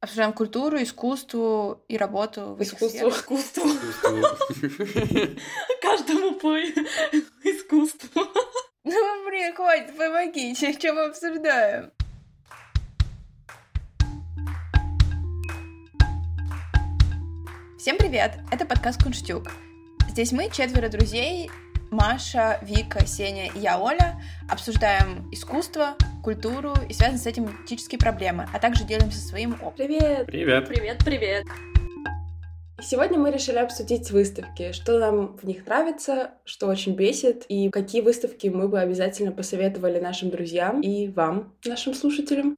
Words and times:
Обсуждаем 0.00 0.32
культуру, 0.32 0.80
искусство 0.80 1.80
и 1.88 1.96
работу. 1.96 2.54
В 2.54 2.62
искусство. 2.62 3.08
Искусство. 3.08 3.64
Каждому 5.82 6.34
по 6.34 6.56
искусству. 6.56 8.22
Ну, 8.84 9.28
блин, 9.28 9.54
хватит, 9.54 9.94
помогите, 9.98 10.72
что 10.72 10.94
мы 10.94 11.06
обсуждаем? 11.06 11.90
Всем 17.78 17.98
привет! 17.98 18.38
Это 18.50 18.64
подкаст 18.64 19.02
Кунштюк. 19.02 19.48
Здесь 20.08 20.32
мы, 20.32 20.48
четверо 20.48 20.88
друзей, 20.88 21.50
Маша, 21.90 22.58
Вика, 22.62 23.06
Сеня 23.06 23.46
и 23.54 23.60
я, 23.60 23.80
Оля, 23.80 24.20
обсуждаем 24.48 25.28
искусство, 25.32 25.96
культуру 26.22 26.74
и 26.88 26.92
связанные 26.92 27.20
с 27.20 27.26
этим 27.26 27.50
этические 27.64 27.98
проблемы, 27.98 28.48
а 28.52 28.58
также 28.58 28.84
делимся 28.84 29.18
своим 29.20 29.54
опытом. 29.54 29.86
Привет! 29.86 30.26
Привет! 30.26 30.68
Привет, 30.68 30.98
привет! 31.04 31.44
Сегодня 32.80 33.18
мы 33.18 33.32
решили 33.32 33.58
обсудить 33.58 34.10
выставки, 34.12 34.70
что 34.70 35.00
нам 35.00 35.36
в 35.36 35.44
них 35.44 35.66
нравится, 35.66 36.30
что 36.44 36.68
очень 36.68 36.94
бесит, 36.94 37.44
и 37.48 37.70
какие 37.70 38.02
выставки 38.02 38.46
мы 38.46 38.68
бы 38.68 38.78
обязательно 38.78 39.32
посоветовали 39.32 39.98
нашим 39.98 40.30
друзьям 40.30 40.80
и 40.80 41.08
вам, 41.08 41.54
нашим 41.64 41.94
слушателям. 41.94 42.56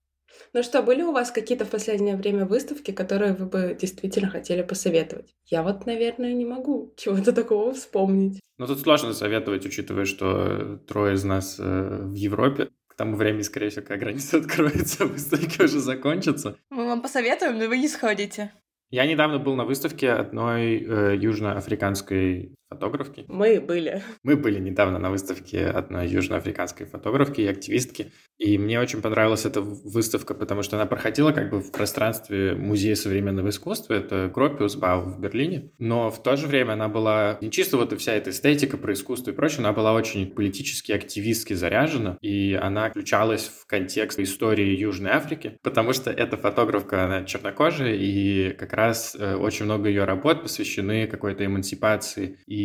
Ну 0.52 0.62
что, 0.62 0.82
были 0.82 1.02
у 1.02 1.12
вас 1.12 1.30
какие-то 1.30 1.64
в 1.64 1.70
последнее 1.70 2.16
время 2.16 2.44
выставки, 2.44 2.90
которые 2.90 3.34
вы 3.34 3.46
бы 3.46 3.76
действительно 3.80 4.28
хотели 4.28 4.62
посоветовать? 4.62 5.34
Я 5.46 5.62
вот, 5.62 5.86
наверное, 5.86 6.32
не 6.32 6.44
могу 6.44 6.92
чего-то 6.96 7.32
такого 7.32 7.72
вспомнить. 7.72 8.40
Ну, 8.58 8.66
тут 8.66 8.80
сложно 8.80 9.14
советовать, 9.14 9.64
учитывая, 9.64 10.04
что 10.04 10.78
трое 10.86 11.14
из 11.14 11.24
нас 11.24 11.56
э, 11.58 11.62
в 11.62 12.14
Европе. 12.14 12.68
К 12.88 12.94
тому 12.94 13.16
времени, 13.16 13.42
скорее 13.42 13.70
всего, 13.70 13.86
когда 13.86 14.04
граница 14.04 14.36
откроется, 14.38 15.06
выставки 15.06 15.62
уже 15.62 15.80
закончатся. 15.80 16.56
Мы 16.70 16.84
вам 16.84 17.00
посоветуем, 17.00 17.58
но 17.58 17.68
вы 17.68 17.78
не 17.78 17.88
сходите. 17.88 18.52
Я 18.90 19.06
недавно 19.06 19.38
был 19.38 19.54
на 19.54 19.64
выставке 19.64 20.10
одной 20.10 20.78
э, 20.78 21.16
южноафриканской 21.16 22.54
фотографки. 22.70 23.24
Мы 23.26 23.60
были. 23.60 24.02
Мы 24.22 24.36
были 24.36 24.60
недавно 24.60 24.98
на 24.98 25.10
выставке 25.10 25.66
одной 25.66 26.08
южноафриканской 26.08 26.86
фотографки 26.86 27.40
и 27.40 27.46
активистки. 27.46 28.12
И 28.38 28.56
мне 28.58 28.80
очень 28.80 29.02
понравилась 29.02 29.44
эта 29.44 29.60
выставка, 29.60 30.34
потому 30.34 30.62
что 30.62 30.76
она 30.76 30.86
проходила 30.86 31.32
как 31.32 31.50
бы 31.50 31.60
в 31.60 31.72
пространстве 31.72 32.54
Музея 32.54 32.94
современного 32.94 33.48
искусства. 33.48 33.94
Это 33.94 34.30
Гропиусбау 34.32 35.02
в 35.02 35.20
Берлине. 35.20 35.72
Но 35.78 36.10
в 36.10 36.22
то 36.22 36.36
же 36.36 36.46
время 36.46 36.72
она 36.72 36.88
была 36.88 37.38
не 37.40 37.50
чисто 37.50 37.76
вот 37.76 37.92
вся 37.98 38.12
эта 38.12 38.30
эстетика 38.30 38.78
про 38.78 38.92
искусство 38.92 39.32
и 39.32 39.34
прочее, 39.34 39.58
она 39.60 39.72
была 39.72 39.92
очень 39.92 40.30
политически, 40.30 40.92
активистски 40.92 41.54
заряжена. 41.54 42.18
И 42.20 42.54
она 42.54 42.90
включалась 42.90 43.48
в 43.48 43.66
контекст 43.66 44.20
истории 44.20 44.78
Южной 44.78 45.10
Африки, 45.10 45.58
потому 45.62 45.92
что 45.92 46.10
эта 46.10 46.36
фотографка, 46.36 47.04
она 47.04 47.24
чернокожая, 47.24 47.94
и 47.94 48.52
как 48.52 48.72
раз 48.74 49.16
э, 49.18 49.34
очень 49.34 49.64
много 49.64 49.88
ее 49.88 50.04
работ 50.04 50.42
посвящены 50.42 51.08
какой-то 51.08 51.44
эмансипации 51.44 52.38
и 52.46 52.59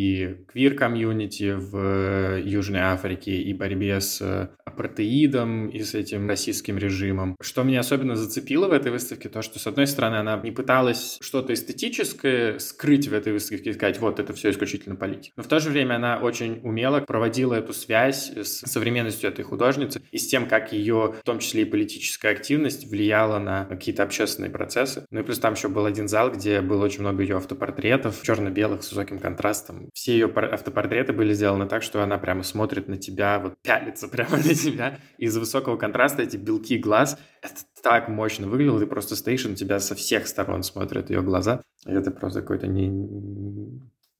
квир-комьюнити 0.47 1.55
в 1.57 2.39
Южной 2.39 2.81
Африке, 2.81 3.35
и 3.35 3.53
борьбе 3.53 4.01
с 4.01 4.49
апартеидом 4.65 5.69
и 5.69 5.81
с 5.83 5.95
этим 5.95 6.27
российским 6.27 6.77
режимом. 6.77 7.35
Что 7.41 7.63
меня 7.63 7.79
особенно 7.79 8.15
зацепило 8.15 8.67
в 8.67 8.73
этой 8.73 8.91
выставке, 8.91 9.29
то, 9.29 9.41
что, 9.41 9.59
с 9.59 9.67
одной 9.67 9.87
стороны, 9.87 10.15
она 10.15 10.39
не 10.43 10.51
пыталась 10.51 11.17
что-то 11.21 11.53
эстетическое 11.53 12.59
скрыть 12.59 13.07
в 13.07 13.13
этой 13.13 13.33
выставке 13.33 13.69
и 13.69 13.73
сказать, 13.73 13.99
вот, 13.99 14.19
это 14.19 14.33
все 14.33 14.49
исключительно 14.49 14.95
политика. 14.95 15.33
Но 15.37 15.43
в 15.43 15.47
то 15.47 15.59
же 15.59 15.69
время 15.69 15.95
она 15.95 16.17
очень 16.17 16.59
умело 16.63 16.99
проводила 16.99 17.53
эту 17.53 17.73
связь 17.73 18.31
с 18.35 18.61
современностью 18.65 19.29
этой 19.29 19.43
художницы 19.43 20.01
и 20.11 20.17
с 20.17 20.27
тем, 20.27 20.47
как 20.47 20.73
ее, 20.73 21.15
в 21.21 21.23
том 21.23 21.39
числе 21.39 21.61
и 21.61 21.65
политическая 21.65 22.29
активность, 22.29 22.89
влияла 22.89 23.39
на 23.39 23.65
какие-то 23.65 24.03
общественные 24.03 24.51
процессы. 24.51 25.05
Ну 25.11 25.21
и 25.21 25.23
плюс 25.23 25.39
там 25.39 25.53
еще 25.53 25.69
был 25.69 25.85
один 25.85 26.07
зал, 26.07 26.31
где 26.31 26.61
было 26.61 26.85
очень 26.85 27.01
много 27.01 27.21
ее 27.23 27.37
автопортретов, 27.37 28.21
черно-белых, 28.23 28.83
с 28.83 28.91
высоким 28.91 29.19
контрастом. 29.19 29.84
Все 29.93 30.13
ее 30.13 30.27
автопортреты 30.27 31.13
были 31.13 31.33
сделаны 31.33 31.67
так, 31.67 31.83
что 31.83 32.01
она 32.03 32.17
прямо 32.17 32.43
смотрит 32.43 32.87
на 32.87 32.97
тебя, 32.97 33.39
вот 33.39 33.55
пялится 33.61 34.07
прямо 34.09 34.37
на 34.37 34.53
тебя. 34.55 34.99
Из 35.17 35.37
высокого 35.37 35.77
контраста 35.77 36.23
эти 36.23 36.37
белки 36.37 36.77
глаз, 36.77 37.17
это 37.41 37.55
так 37.83 38.09
мощно 38.09 38.47
выглядело, 38.47 38.79
ты 38.79 38.87
просто 38.87 39.15
стоишь, 39.15 39.45
и 39.45 39.49
на 39.49 39.55
тебя 39.55 39.79
со 39.79 39.95
всех 39.95 40.27
сторон 40.27 40.63
смотрят 40.63 41.09
ее 41.09 41.21
глаза. 41.21 41.61
И 41.85 41.91
это 41.91 42.11
просто 42.11 42.41
какое-то 42.41 42.67
не, 42.67 42.87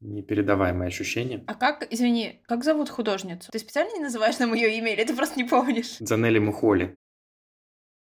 непередаваемое 0.01 0.88
ощущение. 0.88 1.44
А 1.47 1.56
как, 1.56 1.88
извини, 1.90 2.41
как 2.47 2.63
зовут 2.63 2.90
художницу? 2.90 3.51
Ты 3.51 3.59
специально 3.59 3.94
не 3.94 4.03
называешь 4.03 4.40
нам 4.40 4.53
ее 4.53 4.78
имя 4.78 4.94
или 4.94 5.03
ты 5.03 5.16
просто 5.16 5.38
не 5.38 5.45
помнишь? 5.45 5.97
Занелли 6.00 6.40
Мухоли. 6.40 6.95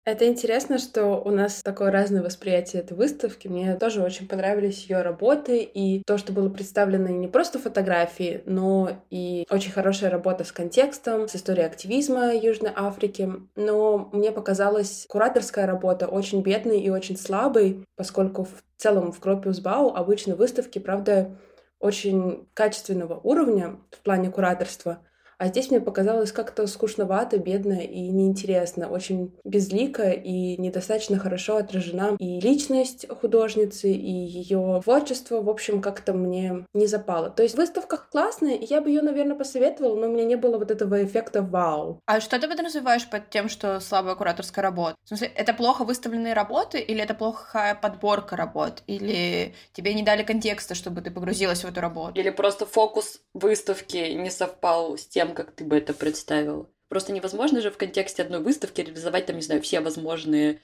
Это 0.07 0.25
интересно, 0.25 0.77
что 0.77 1.21
у 1.21 1.31
нас 1.31 1.61
такое 1.61 1.91
разное 1.91 2.23
восприятие 2.23 2.81
этой 2.81 2.95
выставки. 2.95 3.49
Мне 3.49 3.75
тоже 3.75 4.01
очень 4.01 4.25
понравились 4.25 4.85
ее 4.85 5.01
работы 5.01 5.61
и 5.61 6.01
то, 6.05 6.17
что 6.17 6.31
было 6.31 6.47
представлено 6.47 7.09
не 7.09 7.27
просто 7.27 7.59
фотографии, 7.59 8.41
но 8.45 9.03
и 9.09 9.45
очень 9.49 9.73
хорошая 9.73 10.09
работа 10.09 10.45
с 10.45 10.53
контекстом, 10.53 11.27
с 11.27 11.35
историей 11.35 11.65
активизма 11.65 12.33
Южной 12.33 12.71
Африки. 12.73 13.29
Но 13.57 14.09
мне 14.13 14.31
показалась 14.31 15.05
кураторская 15.09 15.67
работа 15.67 16.07
очень 16.07 16.41
бедной 16.41 16.79
и 16.79 16.89
очень 16.89 17.17
слабой, 17.17 17.83
поскольку 17.97 18.45
в 18.45 18.63
целом 18.77 19.11
в 19.11 19.19
Кропиусбау 19.19 19.93
обычно 19.93 20.37
выставки, 20.37 20.79
правда, 20.79 21.35
очень 21.81 22.47
качественного 22.53 23.19
уровня 23.23 23.75
в 23.91 23.99
плане 23.99 24.31
кураторства— 24.31 24.99
а 25.37 25.47
здесь 25.47 25.69
мне 25.69 25.79
показалось 25.79 26.31
как-то 26.31 26.65
скучновато, 26.67 27.37
бедно 27.37 27.79
и 27.79 28.09
неинтересно, 28.09 28.89
очень 28.89 29.35
безлико 29.43 30.09
и 30.09 30.57
недостаточно 30.57 31.19
хорошо 31.19 31.57
отражена 31.57 32.15
и 32.19 32.39
личность 32.39 33.05
художницы, 33.21 33.91
и 33.91 34.11
ее 34.11 34.81
творчество, 34.83 35.41
в 35.41 35.49
общем, 35.49 35.81
как-то 35.81 36.13
мне 36.13 36.65
не 36.73 36.87
запало. 36.87 37.29
То 37.29 37.43
есть 37.43 37.55
выставка 37.55 37.97
классная, 37.97 38.57
я 38.59 38.81
бы 38.81 38.89
ее, 38.89 39.01
наверное, 39.01 39.35
посоветовала, 39.35 39.95
но 39.95 40.07
у 40.07 40.11
меня 40.11 40.25
не 40.25 40.35
было 40.35 40.57
вот 40.57 40.71
этого 40.71 41.03
эффекта 41.03 41.41
вау. 41.41 42.01
А 42.05 42.19
что 42.19 42.39
ты 42.39 42.47
подразумеваешь 42.47 43.07
под 43.09 43.29
тем, 43.29 43.49
что 43.49 43.79
слабая 43.79 44.15
кураторская 44.15 44.63
работа? 44.63 44.95
В 45.03 45.07
смысле, 45.07 45.31
это 45.35 45.53
плохо 45.53 45.83
выставленные 45.83 46.33
работы, 46.33 46.79
или 46.79 47.01
это 47.01 47.13
плохая 47.13 47.75
подборка 47.75 48.35
работ, 48.35 48.83
или 48.87 49.53
тебе 49.73 49.93
не 49.93 50.03
дали 50.03 50.23
контекста, 50.23 50.75
чтобы 50.75 51.01
ты 51.01 51.11
погрузилась 51.11 51.63
в 51.63 51.67
эту 51.67 51.81
работу? 51.81 52.19
Или 52.19 52.29
просто 52.29 52.65
фокус 52.65 53.21
выставки 53.33 53.97
не 54.13 54.29
совпал 54.29 54.97
с 54.97 55.05
тем, 55.07 55.26
тем, 55.27 55.35
как 55.35 55.51
ты 55.51 55.63
бы 55.63 55.77
это 55.77 55.93
представила. 55.93 56.69
Просто 56.89 57.11
невозможно 57.11 57.61
же 57.61 57.69
в 57.69 57.77
контексте 57.77 58.23
одной 58.23 58.39
выставки 58.39 58.81
реализовать 58.81 59.25
там, 59.25 59.35
не 59.35 59.41
знаю, 59.41 59.61
все 59.61 59.81
возможные 59.81 60.61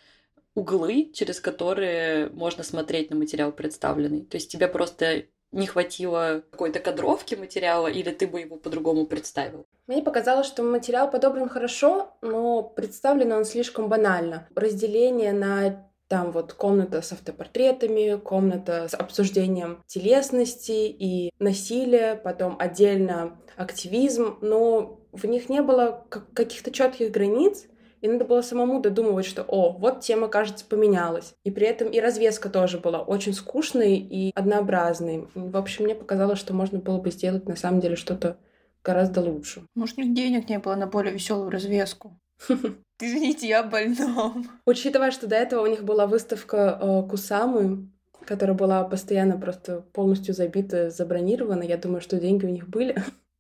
углы, 0.56 1.12
через 1.14 1.40
которые 1.40 2.30
можно 2.30 2.64
смотреть 2.64 3.10
на 3.10 3.18
материал 3.18 3.52
представленный. 3.52 4.26
То 4.26 4.38
есть 4.38 4.52
тебе 4.52 4.68
просто 4.68 5.24
не 5.52 5.68
хватило 5.68 6.44
какой-то 6.50 6.80
кадровки 6.80 7.36
материала, 7.36 7.88
или 7.88 8.12
ты 8.12 8.28
бы 8.28 8.40
его 8.40 8.56
по-другому 8.56 9.06
представил? 9.06 9.66
Мне 9.88 10.02
показалось, 10.02 10.48
что 10.48 10.64
материал 10.64 11.12
подобран 11.12 11.50
хорошо, 11.50 12.16
но 12.22 12.64
представлен 12.64 13.34
он 13.34 13.46
слишком 13.46 13.90
банально. 13.90 14.48
Разделение 14.56 15.34
на 15.34 15.90
там 16.08 16.32
вот 16.32 16.54
комната 16.54 17.02
с 17.02 17.12
автопортретами, 17.12 18.20
комната 18.20 18.88
с 18.88 18.94
обсуждением 18.94 19.82
телесности 19.88 20.88
и 20.88 21.32
насилия, 21.40 22.16
потом 22.16 22.56
отдельно 22.60 23.40
активизм, 23.56 24.38
но 24.42 25.00
в 25.12 25.26
них 25.26 25.50
не 25.50 25.62
было 25.62 26.06
каких-то 26.34 26.72
четких 26.72 27.12
границ, 27.12 27.66
и 28.02 28.08
надо 28.10 28.26
было 28.26 28.42
самому 28.42 28.82
додумывать, 28.82 29.26
что, 29.26 29.44
о, 29.44 29.72
вот 29.72 30.02
тема, 30.02 30.28
кажется, 30.28 30.66
поменялась. 30.66 31.36
И 31.46 31.52
при 31.52 31.66
этом 31.66 31.88
и 31.88 32.02
развеска 32.02 32.50
тоже 32.50 32.78
была 32.78 33.02
очень 33.02 33.34
скучной 33.34 33.96
и 33.96 34.32
однообразной. 34.36 35.30
В 35.34 35.56
общем, 35.56 35.86
мне 35.86 35.96
показалось, 35.96 36.40
что 36.40 36.54
можно 36.54 36.80
было 36.80 36.98
бы 36.98 37.12
сделать 37.12 37.48
на 37.48 37.56
самом 37.56 37.80
деле 37.80 37.96
что-то 37.96 38.38
гораздо 38.84 39.22
лучше. 39.22 39.66
Может, 39.74 39.98
у 39.98 40.02
них 40.02 40.14
денег 40.14 40.50
не 40.50 40.60
было 40.60 40.76
на 40.76 40.86
более 40.86 41.14
веселую 41.14 41.50
развеску? 41.50 42.20
Извините, 43.06 43.48
я 43.50 43.64
больном. 43.64 44.50
Учитывая, 44.66 45.12
что 45.12 45.28
до 45.28 45.36
этого 45.36 45.62
у 45.62 45.68
них 45.68 45.84
была 45.84 46.08
выставка 46.08 46.80
э, 46.82 47.04
Кусамы, 47.10 47.90
которая 48.26 48.56
была 48.56 48.86
постоянно 48.86 49.38
просто 49.38 49.82
полностью 49.92 50.34
забита, 50.34 50.90
забронирована, 50.90 51.64
я 51.64 51.76
думаю, 51.76 52.00
что 52.00 52.18
деньги 52.18 52.46
у 52.46 52.50
них 52.50 52.70
были. 52.70 52.96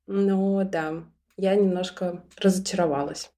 Но 0.05 0.65
да, 0.65 1.05
я 1.37 1.55
немножко 1.55 2.25
разочаровалась. 2.37 3.31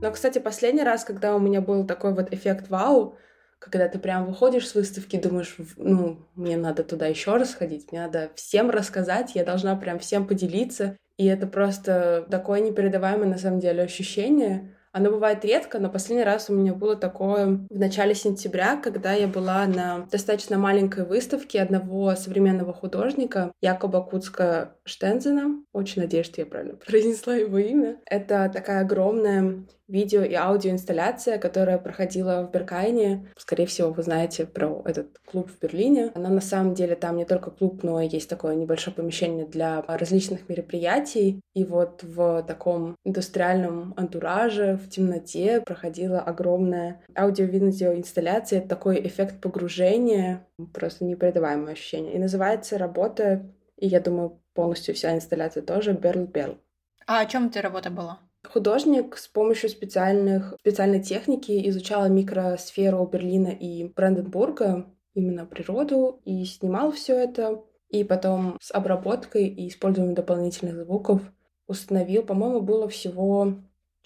Но, 0.00 0.12
кстати, 0.12 0.38
последний 0.38 0.84
раз, 0.84 1.04
когда 1.04 1.34
у 1.34 1.40
меня 1.40 1.60
был 1.60 1.84
такой 1.84 2.14
вот 2.14 2.32
эффект 2.32 2.68
вау, 2.68 3.16
когда 3.58 3.88
ты 3.88 3.98
прям 3.98 4.26
выходишь 4.26 4.68
с 4.68 4.76
выставки, 4.76 5.16
думаешь, 5.16 5.56
ну, 5.76 6.20
мне 6.36 6.56
надо 6.56 6.84
туда 6.84 7.08
еще 7.08 7.36
раз 7.36 7.52
ходить, 7.52 7.90
мне 7.90 8.02
надо 8.02 8.30
всем 8.36 8.70
рассказать, 8.70 9.34
я 9.34 9.44
должна 9.44 9.74
прям 9.74 9.98
всем 9.98 10.24
поделиться. 10.24 10.96
И 11.18 11.24
это 11.26 11.46
просто 11.46 12.26
такое 12.30 12.60
непередаваемое 12.60 13.28
на 13.28 13.38
самом 13.38 13.60
деле 13.60 13.82
ощущение. 13.82 14.75
Оно 14.96 15.10
бывает 15.10 15.44
редко, 15.44 15.78
но 15.78 15.90
последний 15.90 16.24
раз 16.24 16.48
у 16.48 16.54
меня 16.54 16.72
было 16.72 16.96
такое 16.96 17.60
в 17.68 17.78
начале 17.78 18.14
сентября, 18.14 18.76
когда 18.76 19.12
я 19.12 19.28
была 19.28 19.66
на 19.66 20.08
достаточно 20.10 20.56
маленькой 20.56 21.04
выставке 21.04 21.60
одного 21.60 22.14
современного 22.14 22.72
художника 22.72 23.52
Якоба 23.60 24.00
Куцка 24.00 24.74
Штензена. 24.86 25.62
Очень 25.74 26.00
надеюсь, 26.00 26.24
что 26.24 26.40
я 26.40 26.46
правильно 26.46 26.76
произнесла 26.76 27.34
его 27.34 27.58
имя. 27.58 27.98
Это 28.06 28.50
такая 28.50 28.80
огромная 28.80 29.66
видео 29.88 30.22
и 30.22 30.34
аудиоинсталляция, 30.34 31.38
которая 31.38 31.78
проходила 31.78 32.42
в 32.42 32.50
Беркайне. 32.50 33.28
Скорее 33.36 33.66
всего, 33.66 33.92
вы 33.92 34.02
знаете 34.02 34.46
про 34.46 34.82
этот 34.84 35.18
клуб 35.24 35.50
в 35.50 35.60
Берлине. 35.60 36.10
Она 36.14 36.28
на 36.28 36.40
самом 36.40 36.74
деле 36.74 36.96
там 36.96 37.16
не 37.16 37.24
только 37.24 37.50
клуб, 37.50 37.82
но 37.82 38.00
и 38.00 38.08
есть 38.08 38.28
такое 38.28 38.54
небольшое 38.56 38.96
помещение 38.96 39.46
для 39.46 39.82
различных 39.86 40.48
мероприятий. 40.48 41.40
И 41.54 41.64
вот 41.64 42.02
в 42.02 42.42
таком 42.42 42.96
индустриальном 43.04 43.94
антураже, 43.96 44.78
в 44.86 44.90
темноте 44.90 45.60
проходила 45.60 46.20
огромная 46.20 47.02
аудио-видеоинсталляция. 47.16 48.60
Это 48.60 48.68
такой 48.68 49.06
эффект 49.06 49.40
погружения, 49.40 50.46
просто 50.72 51.04
непередаваемое 51.04 51.72
ощущение. 51.72 52.14
И 52.14 52.18
называется 52.18 52.78
работа, 52.78 53.46
и 53.76 53.86
я 53.86 54.00
думаю, 54.00 54.40
полностью 54.54 54.94
вся 54.94 55.14
инсталляция 55.14 55.62
тоже 55.62 55.92
«Берл 55.92 56.26
Берл». 56.26 56.58
А 57.06 57.20
о 57.20 57.26
чем 57.26 57.48
эта 57.48 57.62
работа 57.62 57.90
была? 57.90 58.20
Художник 58.44 59.16
с 59.16 59.28
помощью 59.28 59.68
специальных, 59.68 60.54
специальной 60.60 61.02
техники 61.02 61.68
изучал 61.68 62.08
микросферу 62.08 63.04
Берлина 63.06 63.48
и 63.48 63.84
Бранденбурга, 63.84 64.86
именно 65.14 65.46
природу, 65.46 66.20
и 66.24 66.44
снимал 66.44 66.92
все 66.92 67.18
это. 67.18 67.62
И 67.88 68.04
потом 68.04 68.56
с 68.60 68.72
обработкой 68.72 69.46
и 69.46 69.68
использованием 69.68 70.14
дополнительных 70.14 70.76
звуков 70.76 71.22
установил, 71.66 72.22
по-моему, 72.22 72.60
было 72.60 72.88
всего 72.88 73.54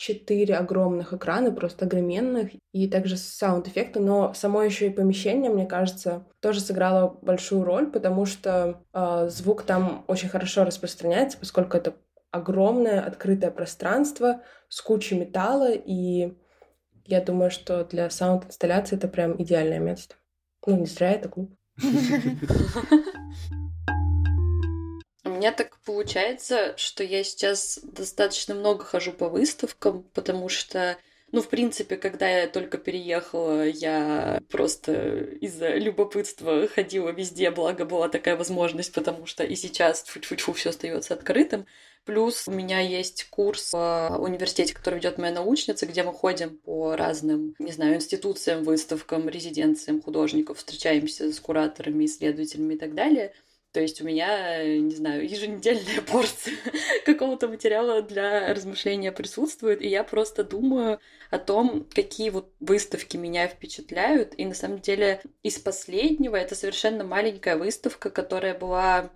четыре 0.00 0.56
огромных 0.56 1.12
экрана, 1.12 1.52
просто 1.52 1.84
огроменных, 1.84 2.52
и 2.72 2.88
также 2.88 3.18
саунд-эффекты, 3.18 4.00
но 4.00 4.32
само 4.32 4.62
еще 4.62 4.86
и 4.86 4.90
помещение, 4.90 5.50
мне 5.50 5.66
кажется, 5.66 6.26
тоже 6.40 6.60
сыграло 6.60 7.18
большую 7.20 7.64
роль, 7.64 7.90
потому 7.90 8.24
что 8.24 8.82
э, 8.94 9.28
звук 9.28 9.64
там 9.64 10.04
очень 10.08 10.30
хорошо 10.30 10.64
распространяется, 10.64 11.36
поскольку 11.36 11.76
это 11.76 11.94
огромное 12.30 13.02
открытое 13.02 13.50
пространство 13.50 14.40
с 14.70 14.80
кучей 14.80 15.18
металла, 15.18 15.70
и 15.70 16.32
я 17.04 17.20
думаю, 17.20 17.50
что 17.50 17.84
для 17.84 18.08
саунд-инсталляции 18.08 18.96
это 18.96 19.06
прям 19.06 19.40
идеальное 19.42 19.80
место. 19.80 20.14
Ну, 20.66 20.78
не 20.78 20.86
зря 20.86 21.10
это 21.12 21.28
клуб. 21.28 21.54
Меня 25.40 25.52
так 25.52 25.78
получается, 25.86 26.74
что 26.76 27.02
я 27.02 27.24
сейчас 27.24 27.80
достаточно 27.82 28.54
много 28.54 28.84
хожу 28.84 29.10
по 29.10 29.30
выставкам, 29.30 30.02
потому 30.12 30.50
что 30.50 30.98
ну, 31.32 31.40
в 31.40 31.48
принципе, 31.48 31.96
когда 31.96 32.28
я 32.28 32.46
только 32.46 32.76
переехала, 32.76 33.66
я 33.66 34.42
просто 34.50 35.16
из-за 35.40 35.76
любопытства 35.76 36.68
ходила 36.68 37.08
везде, 37.08 37.50
благо 37.50 37.86
была 37.86 38.10
такая 38.10 38.36
возможность, 38.36 38.92
потому 38.92 39.24
что 39.24 39.42
и 39.42 39.54
сейчас 39.54 40.02
фу-фу-фу 40.02 40.52
все 40.52 40.68
остается 40.70 41.14
открытым. 41.14 41.64
Плюс 42.04 42.46
у 42.46 42.50
меня 42.50 42.80
есть 42.80 43.24
курс 43.30 43.72
в 43.72 44.18
университете, 44.18 44.74
который 44.74 44.96
ведет 44.96 45.16
моя 45.16 45.32
научница, 45.32 45.86
где 45.86 46.02
мы 46.02 46.12
ходим 46.12 46.58
по 46.58 46.96
разным, 46.96 47.54
не 47.58 47.72
знаю, 47.72 47.94
институциям, 47.94 48.62
выставкам, 48.62 49.26
резиденциям 49.26 50.02
художников, 50.02 50.58
встречаемся 50.58 51.32
с 51.32 51.40
кураторами, 51.40 52.04
исследователями 52.04 52.74
и 52.74 52.78
так 52.78 52.94
далее. 52.94 53.32
То 53.72 53.80
есть 53.80 54.00
у 54.00 54.04
меня, 54.04 54.64
не 54.64 54.94
знаю, 54.94 55.28
еженедельная 55.28 56.02
порция 56.10 56.54
какого-то 57.06 57.46
материала 57.46 58.02
для 58.02 58.52
размышления 58.52 59.12
присутствует, 59.12 59.80
и 59.80 59.88
я 59.88 60.02
просто 60.02 60.42
думаю 60.42 60.98
о 61.30 61.38
том, 61.38 61.86
какие 61.94 62.30
вот 62.30 62.52
выставки 62.58 63.16
меня 63.16 63.46
впечатляют. 63.46 64.34
И 64.36 64.44
на 64.44 64.54
самом 64.54 64.80
деле 64.80 65.22
из 65.44 65.58
последнего 65.58 66.34
это 66.34 66.56
совершенно 66.56 67.04
маленькая 67.04 67.56
выставка, 67.56 68.10
которая 68.10 68.58
была 68.58 69.10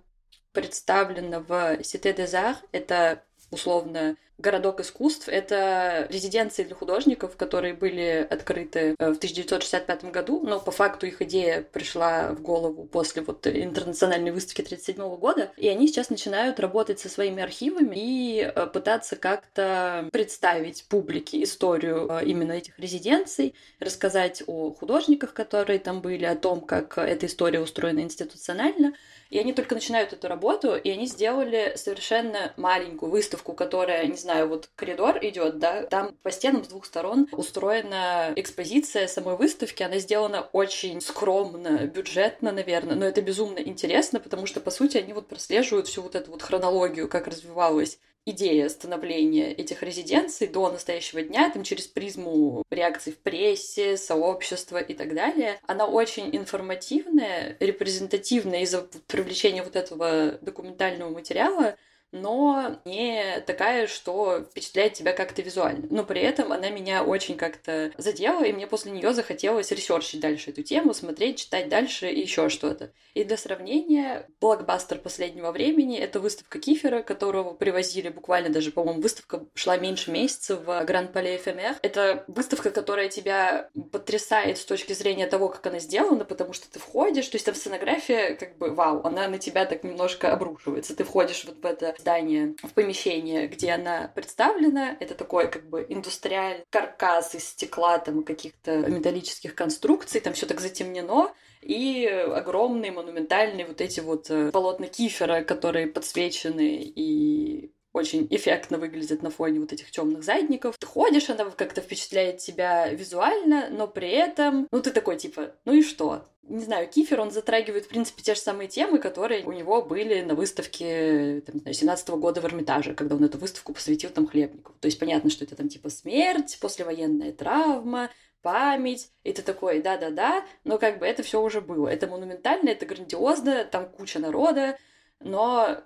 представлена 0.53 1.41
в 1.41 1.51
Cité 1.81 2.15
des 2.15 2.33
Arts. 2.33 2.59
Это 2.71 3.23
условно 3.51 4.15
городок 4.37 4.81
искусств. 4.81 5.29
Это 5.29 6.07
резиденции 6.09 6.63
для 6.63 6.75
художников, 6.75 7.37
которые 7.37 7.73
были 7.73 8.27
открыты 8.29 8.95
э, 8.97 9.13
в 9.13 9.17
1965 9.17 10.05
году, 10.05 10.41
но 10.43 10.59
по 10.59 10.71
факту 10.71 11.05
их 11.05 11.21
идея 11.21 11.61
пришла 11.61 12.29
в 12.33 12.41
голову 12.41 12.83
после 12.83 13.21
вот 13.21 13.47
интернациональной 13.47 14.31
выставки 14.31 14.61
1937 14.61 15.17
года, 15.17 15.51
и 15.57 15.67
они 15.69 15.87
сейчас 15.87 16.09
начинают 16.09 16.59
работать 16.59 16.99
со 16.99 17.09
своими 17.09 17.41
архивами 17.41 17.95
и 17.95 18.41
э, 18.41 18.67
пытаться 18.67 19.15
как-то 19.15 20.09
представить 20.11 20.85
публике 20.89 21.43
историю 21.43 22.07
э, 22.09 22.25
именно 22.25 22.53
этих 22.53 22.77
резиденций, 22.77 23.55
рассказать 23.79 24.43
о 24.47 24.71
художниках, 24.71 25.33
которые 25.33 25.79
там 25.79 26.01
были, 26.01 26.25
о 26.25 26.35
том, 26.35 26.61
как 26.61 26.97
эта 26.97 27.25
история 27.25 27.61
устроена 27.61 28.01
институционально, 28.01 28.93
и 29.29 29.39
они 29.39 29.53
только 29.53 29.75
начинают 29.75 30.13
эту 30.13 30.27
работу, 30.27 30.75
и 30.75 30.89
они 30.89 31.07
сделали 31.07 31.73
совершенно 31.75 32.53
маленькую 32.57 33.11
выставку, 33.11 33.53
которая, 33.53 34.05
не 34.07 34.17
знаю, 34.25 34.49
вот 34.49 34.69
коридор 34.75 35.19
идет, 35.21 35.59
да, 35.59 35.83
там 35.83 36.15
по 36.23 36.31
стенам 36.31 36.63
с 36.63 36.67
двух 36.67 36.85
сторон 36.85 37.27
устроена 37.31 38.33
экспозиция 38.35 39.07
самой 39.07 39.37
выставки, 39.37 39.83
она 39.83 39.99
сделана 39.99 40.49
очень 40.51 40.99
скромно, 40.99 41.85
бюджетно, 41.85 42.51
наверное, 42.51 42.95
но 42.95 43.05
это 43.05 43.21
безумно 43.21 43.59
интересно, 43.59 44.19
потому 44.19 44.47
что, 44.47 44.59
по 44.59 44.71
сути, 44.71 44.97
они 44.97 45.13
вот 45.13 45.27
прослеживают 45.27 45.87
всю 45.87 46.01
вот 46.01 46.15
эту 46.15 46.31
вот 46.31 46.41
хронологию, 46.41 47.07
как 47.07 47.27
развивалась 47.27 47.99
идея 48.25 48.67
становления 48.69 49.53
этих 49.53 49.83
резиденций 49.83 50.47
до 50.47 50.71
настоящего 50.71 51.21
дня, 51.21 51.51
там 51.51 51.63
через 51.63 51.85
призму 51.85 52.63
реакций 52.71 53.13
в 53.13 53.19
прессе, 53.19 53.97
сообщества 53.97 54.79
и 54.79 54.95
так 54.95 55.13
далее, 55.13 55.59
она 55.67 55.85
очень 55.85 56.35
информативная, 56.35 57.55
репрезентативная 57.59 58.61
из-за 58.61 58.81
привлечения 59.05 59.61
вот 59.61 59.75
этого 59.75 60.39
документального 60.41 61.11
материала, 61.11 61.75
но 62.15 62.77
не 62.85 63.41
такая, 63.41 63.87
что 63.87 64.43
впечатляет 64.49 64.93
тебя 64.93 65.13
как-то 65.13 65.41
визуально. 65.41 65.85
Но 65.89 66.03
при 66.03 66.21
этом 66.21 66.51
она 66.51 66.69
меня 66.69 67.03
очень 67.03 67.37
как-то 67.37 67.91
задела, 67.97 68.43
и 68.43 68.53
мне 68.53 68.67
после 68.67 68.91
нее 68.91 69.13
захотелось 69.13 69.71
ресерчить 69.71 70.21
дальше 70.21 70.51
эту 70.51 70.63
тему, 70.63 70.93
смотреть, 70.93 71.39
читать 71.39 71.69
дальше 71.69 72.09
и 72.09 72.21
еще 72.21 72.49
что-то. 72.49 72.91
И 73.13 73.23
для 73.23 73.37
сравнения, 73.37 74.27
блокбастер 74.39 74.97
последнего 74.99 75.51
времени— 75.51 75.97
это 75.99 76.19
выставка 76.19 76.59
Кифера, 76.59 77.01
которого 77.01 77.53
привозили 77.53 78.09
буквально 78.09 78.49
даже, 78.49 78.71
по-моему, 78.71 79.01
выставка 79.01 79.45
шла 79.53 79.77
меньше 79.77 80.11
месяца 80.11 80.55
в 80.55 80.83
Гранд 80.85 81.13
Пале 81.13 81.37
ФМР. 81.37 81.77
Это 81.81 82.23
выставка, 82.27 82.71
которая 82.71 83.09
тебя 83.09 83.69
потрясает 83.91 84.57
с 84.57 84.65
точки 84.65 84.93
зрения 84.93 85.27
того, 85.27 85.49
как 85.49 85.65
она 85.67 85.79
сделана, 85.79 86.25
потому 86.25 86.53
что 86.53 86.71
ты 86.71 86.79
входишь, 86.79 87.27
то 87.27 87.35
есть 87.35 87.45
там 87.45 87.55
сценография, 87.55 88.35
как 88.35 88.57
бы, 88.57 88.71
вау, 88.71 89.01
она 89.05 89.27
на 89.27 89.37
тебя 89.37 89.65
так 89.65 89.83
немножко 89.83 90.31
обрушивается. 90.31 90.95
Ты 90.95 91.03
входишь 91.03 91.45
вот 91.45 91.57
в 91.61 91.65
это 91.65 91.95
здание, 92.05 92.53
в 92.61 92.73
помещение, 92.73 93.47
где 93.47 93.71
она 93.71 94.11
представлена. 94.13 94.95
Это 94.99 95.15
такой 95.15 95.49
как 95.49 95.67
бы 95.67 95.83
индустриальный 95.89 96.63
каркас 96.69 97.33
из 97.33 97.49
стекла, 97.49 97.97
там 97.97 98.23
каких-то 98.23 98.77
металлических 98.77 99.55
конструкций, 99.55 100.21
там 100.21 100.33
все 100.33 100.45
так 100.45 100.61
затемнено 100.61 101.33
и 101.61 102.05
огромные 102.05 102.91
монументальные 102.91 103.65
вот 103.65 103.81
эти 103.81 104.01
вот 104.01 104.29
э, 104.29 104.51
полотна 104.51 104.85
кифера, 104.85 105.43
которые 105.43 105.87
подсвечены 105.87 106.83
и 106.83 107.71
очень 107.95 108.27
эффектно 108.29 108.77
выглядят 108.77 109.23
на 109.23 109.29
фоне 109.29 109.61
вот 109.61 109.71
этих 109.71 109.89
темных 109.89 110.23
задников. 110.23 110.77
Ты 110.77 110.85
ходишь, 110.85 111.29
она 111.29 111.45
как-то 111.45 111.79
впечатляет 111.79 112.39
тебя 112.39 112.89
визуально, 112.89 113.69
но 113.69 113.87
при 113.87 114.09
этом, 114.09 114.67
ну 114.71 114.81
ты 114.81 114.91
такой 114.91 115.17
типа, 115.17 115.55
ну 115.63 115.73
и 115.73 115.81
что? 115.81 116.25
Не 116.43 116.63
знаю, 116.63 116.87
Кифер, 116.87 117.21
он 117.21 117.31
затрагивает, 117.31 117.85
в 117.85 117.87
принципе, 117.87 118.21
те 118.21 118.35
же 118.35 118.41
самые 118.41 118.67
темы, 118.67 118.99
которые 118.99 119.45
у 119.45 119.51
него 119.51 119.81
были 119.81 120.21
на 120.21 120.35
выставке, 120.35 121.41
там, 121.45 121.55
не 121.55 121.61
знаю, 121.61 121.73
17 121.73 122.09
-го 122.09 122.17
года 122.17 122.41
в 122.41 122.45
Эрмитаже, 122.45 122.93
когда 122.93 123.15
он 123.15 123.23
эту 123.23 123.37
выставку 123.37 123.73
посвятил 123.73 124.09
там 124.09 124.27
Хлебнику. 124.27 124.73
То 124.79 124.87
есть 124.87 124.99
понятно, 124.99 125.29
что 125.29 125.45
это 125.45 125.55
там 125.55 125.69
типа 125.69 125.89
смерть, 125.89 126.57
послевоенная 126.61 127.31
травма, 127.31 128.09
память, 128.41 129.09
и 129.23 129.31
ты 129.31 129.41
такой, 129.41 129.81
да-да-да, 129.81 130.45
но 130.65 130.77
как 130.77 130.99
бы 130.99 131.05
это 131.07 131.23
все 131.23 131.41
уже 131.41 131.61
было. 131.61 131.87
Это 131.87 132.07
монументально, 132.07 132.69
это 132.69 132.85
грандиозно, 132.85 133.63
там 133.63 133.89
куча 133.89 134.19
народа, 134.19 134.77
но 135.19 135.81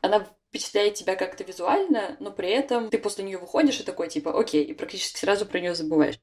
она 0.00 0.26
впечатляет 0.48 0.94
тебя 0.94 1.16
как-то 1.16 1.44
визуально, 1.44 2.16
но 2.20 2.30
при 2.30 2.50
этом 2.50 2.90
ты 2.90 2.98
после 2.98 3.24
нее 3.24 3.38
выходишь 3.38 3.80
и 3.80 3.84
такой, 3.84 4.08
типа, 4.08 4.38
окей, 4.38 4.64
и 4.64 4.74
практически 4.74 5.18
сразу 5.18 5.46
про 5.46 5.60
нее 5.60 5.74
забываешь. 5.74 6.18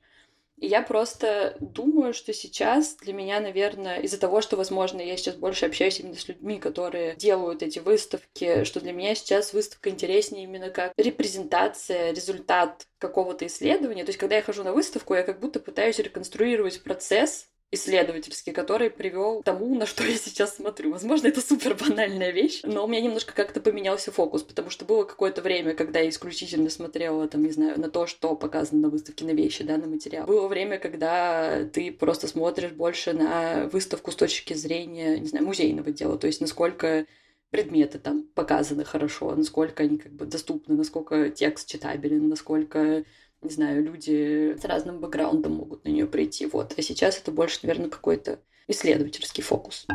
И 0.58 0.68
я 0.68 0.82
просто 0.82 1.58
думаю, 1.60 2.14
что 2.14 2.32
сейчас 2.34 2.96
для 2.96 3.12
меня, 3.12 3.42
наверное, 3.42 4.00
из-за 4.00 4.18
того, 4.18 4.40
что, 4.40 4.56
возможно, 4.56 5.02
я 5.02 5.18
сейчас 5.18 5.36
больше 5.36 5.66
общаюсь 5.66 6.00
именно 6.00 6.16
с 6.16 6.28
людьми, 6.30 6.60
которые 6.60 7.16
делают 7.18 7.62
эти 7.62 7.80
выставки, 7.80 8.64
что 8.64 8.80
для 8.80 8.94
меня 8.94 9.16
сейчас 9.16 9.52
выставка 9.54 9.90
интереснее 9.90 10.46
именно 10.46 10.70
как 10.70 10.94
репрезентация, 10.96 12.12
результат 12.12 12.88
какого-то 13.00 13.46
исследования. 13.48 14.06
То 14.06 14.10
есть, 14.10 14.20
когда 14.20 14.38
я 14.38 14.42
хожу 14.42 14.64
на 14.64 14.72
выставку, 14.72 15.14
я 15.14 15.24
как 15.24 15.42
будто 15.42 15.60
пытаюсь 15.60 16.00
реконструировать 16.00 16.82
процесс 16.84 17.50
исследовательский, 17.72 18.54
который 18.54 18.90
привел 18.90 19.42
к 19.42 19.46
тому, 19.46 19.74
на 19.76 19.86
что 19.86 20.04
я 20.08 20.16
сейчас 20.18 20.56
смотрю. 20.56 20.92
Возможно, 20.92 21.28
это 21.28 21.42
супер 21.42 21.76
банальная 21.76 22.32
вещь, 22.32 22.62
но 22.64 22.86
у 22.86 22.88
меня 22.88 23.02
немножко 23.02 23.34
как-то 23.34 23.60
поменялся 23.60 24.12
фокус, 24.12 24.44
потому 24.44 24.70
что 24.70 24.86
было 24.86 25.04
какое-то 25.04 25.42
время, 25.42 25.74
когда 25.74 26.00
я 26.00 26.10
исключительно 26.10 26.70
смотрела, 26.70 27.28
там, 27.28 27.44
не 27.44 27.52
знаю, 27.52 27.80
на 27.80 27.90
то, 27.90 28.08
что 28.08 28.36
показано 28.36 28.82
на 28.82 28.90
выставке, 28.90 29.26
на 29.26 29.32
вещи, 29.32 29.64
да, 29.64 29.78
на 29.78 29.88
материал. 29.88 30.26
Было 30.26 30.48
время, 30.48 30.80
когда 30.80 31.66
ты 31.66 31.92
просто 31.92 32.28
смотришь 32.28 32.72
больше 32.72 33.14
на 33.14 33.68
выставку 33.72 34.12
с 34.12 34.16
точки 34.16 34.54
зрения, 34.54 35.20
не 35.20 35.28
знаю, 35.28 35.46
музейного 35.46 35.92
дела, 35.92 36.18
то 36.18 36.28
есть 36.28 36.42
насколько 36.42 37.06
предметы 37.52 38.00
там 38.00 38.24
показаны 38.34 38.84
хорошо, 38.84 39.34
насколько 39.36 39.84
они 39.84 39.98
как 39.98 40.12
бы 40.12 40.26
доступны, 40.26 40.76
насколько 40.76 41.30
текст 41.30 41.70
читабелен, 41.70 42.28
насколько 42.28 43.06
не 43.46 43.52
знаю, 43.52 43.84
люди 43.84 44.58
с 44.60 44.66
разным 44.66 45.00
бэкграундом 45.00 45.54
могут 45.54 45.86
на 45.86 45.90
нее 45.90 46.08
прийти. 46.08 46.46
Вот. 46.46 46.74
А 46.78 46.82
сейчас 46.82 47.18
это 47.18 47.32
больше, 47.32 47.60
наверное, 47.64 47.90
какой-то 47.90 48.40
исследовательский 48.68 49.44
фокус. 49.44 49.86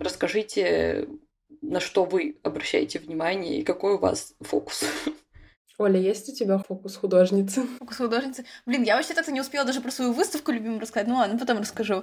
Расскажите, 0.00 1.08
на 1.62 1.80
что 1.80 2.04
вы 2.04 2.38
обращаете 2.42 2.98
внимание 2.98 3.60
и 3.60 3.64
какой 3.64 3.94
у 3.94 3.98
вас 3.98 4.34
фокус? 4.40 4.84
Оля, 5.78 6.00
есть 6.00 6.28
у 6.28 6.34
тебя 6.34 6.58
фокус 6.58 6.96
художницы? 6.96 7.62
Фокус 7.78 7.98
художницы? 7.98 8.44
Блин, 8.66 8.82
я 8.82 8.96
вообще 8.96 9.14
так-то 9.14 9.30
не 9.30 9.40
успела 9.40 9.64
даже 9.64 9.80
про 9.80 9.92
свою 9.92 10.12
выставку 10.12 10.50
любимую 10.50 10.80
рассказать. 10.80 11.06
Ну 11.06 11.14
ладно, 11.14 11.38
потом 11.38 11.58
расскажу. 11.58 12.02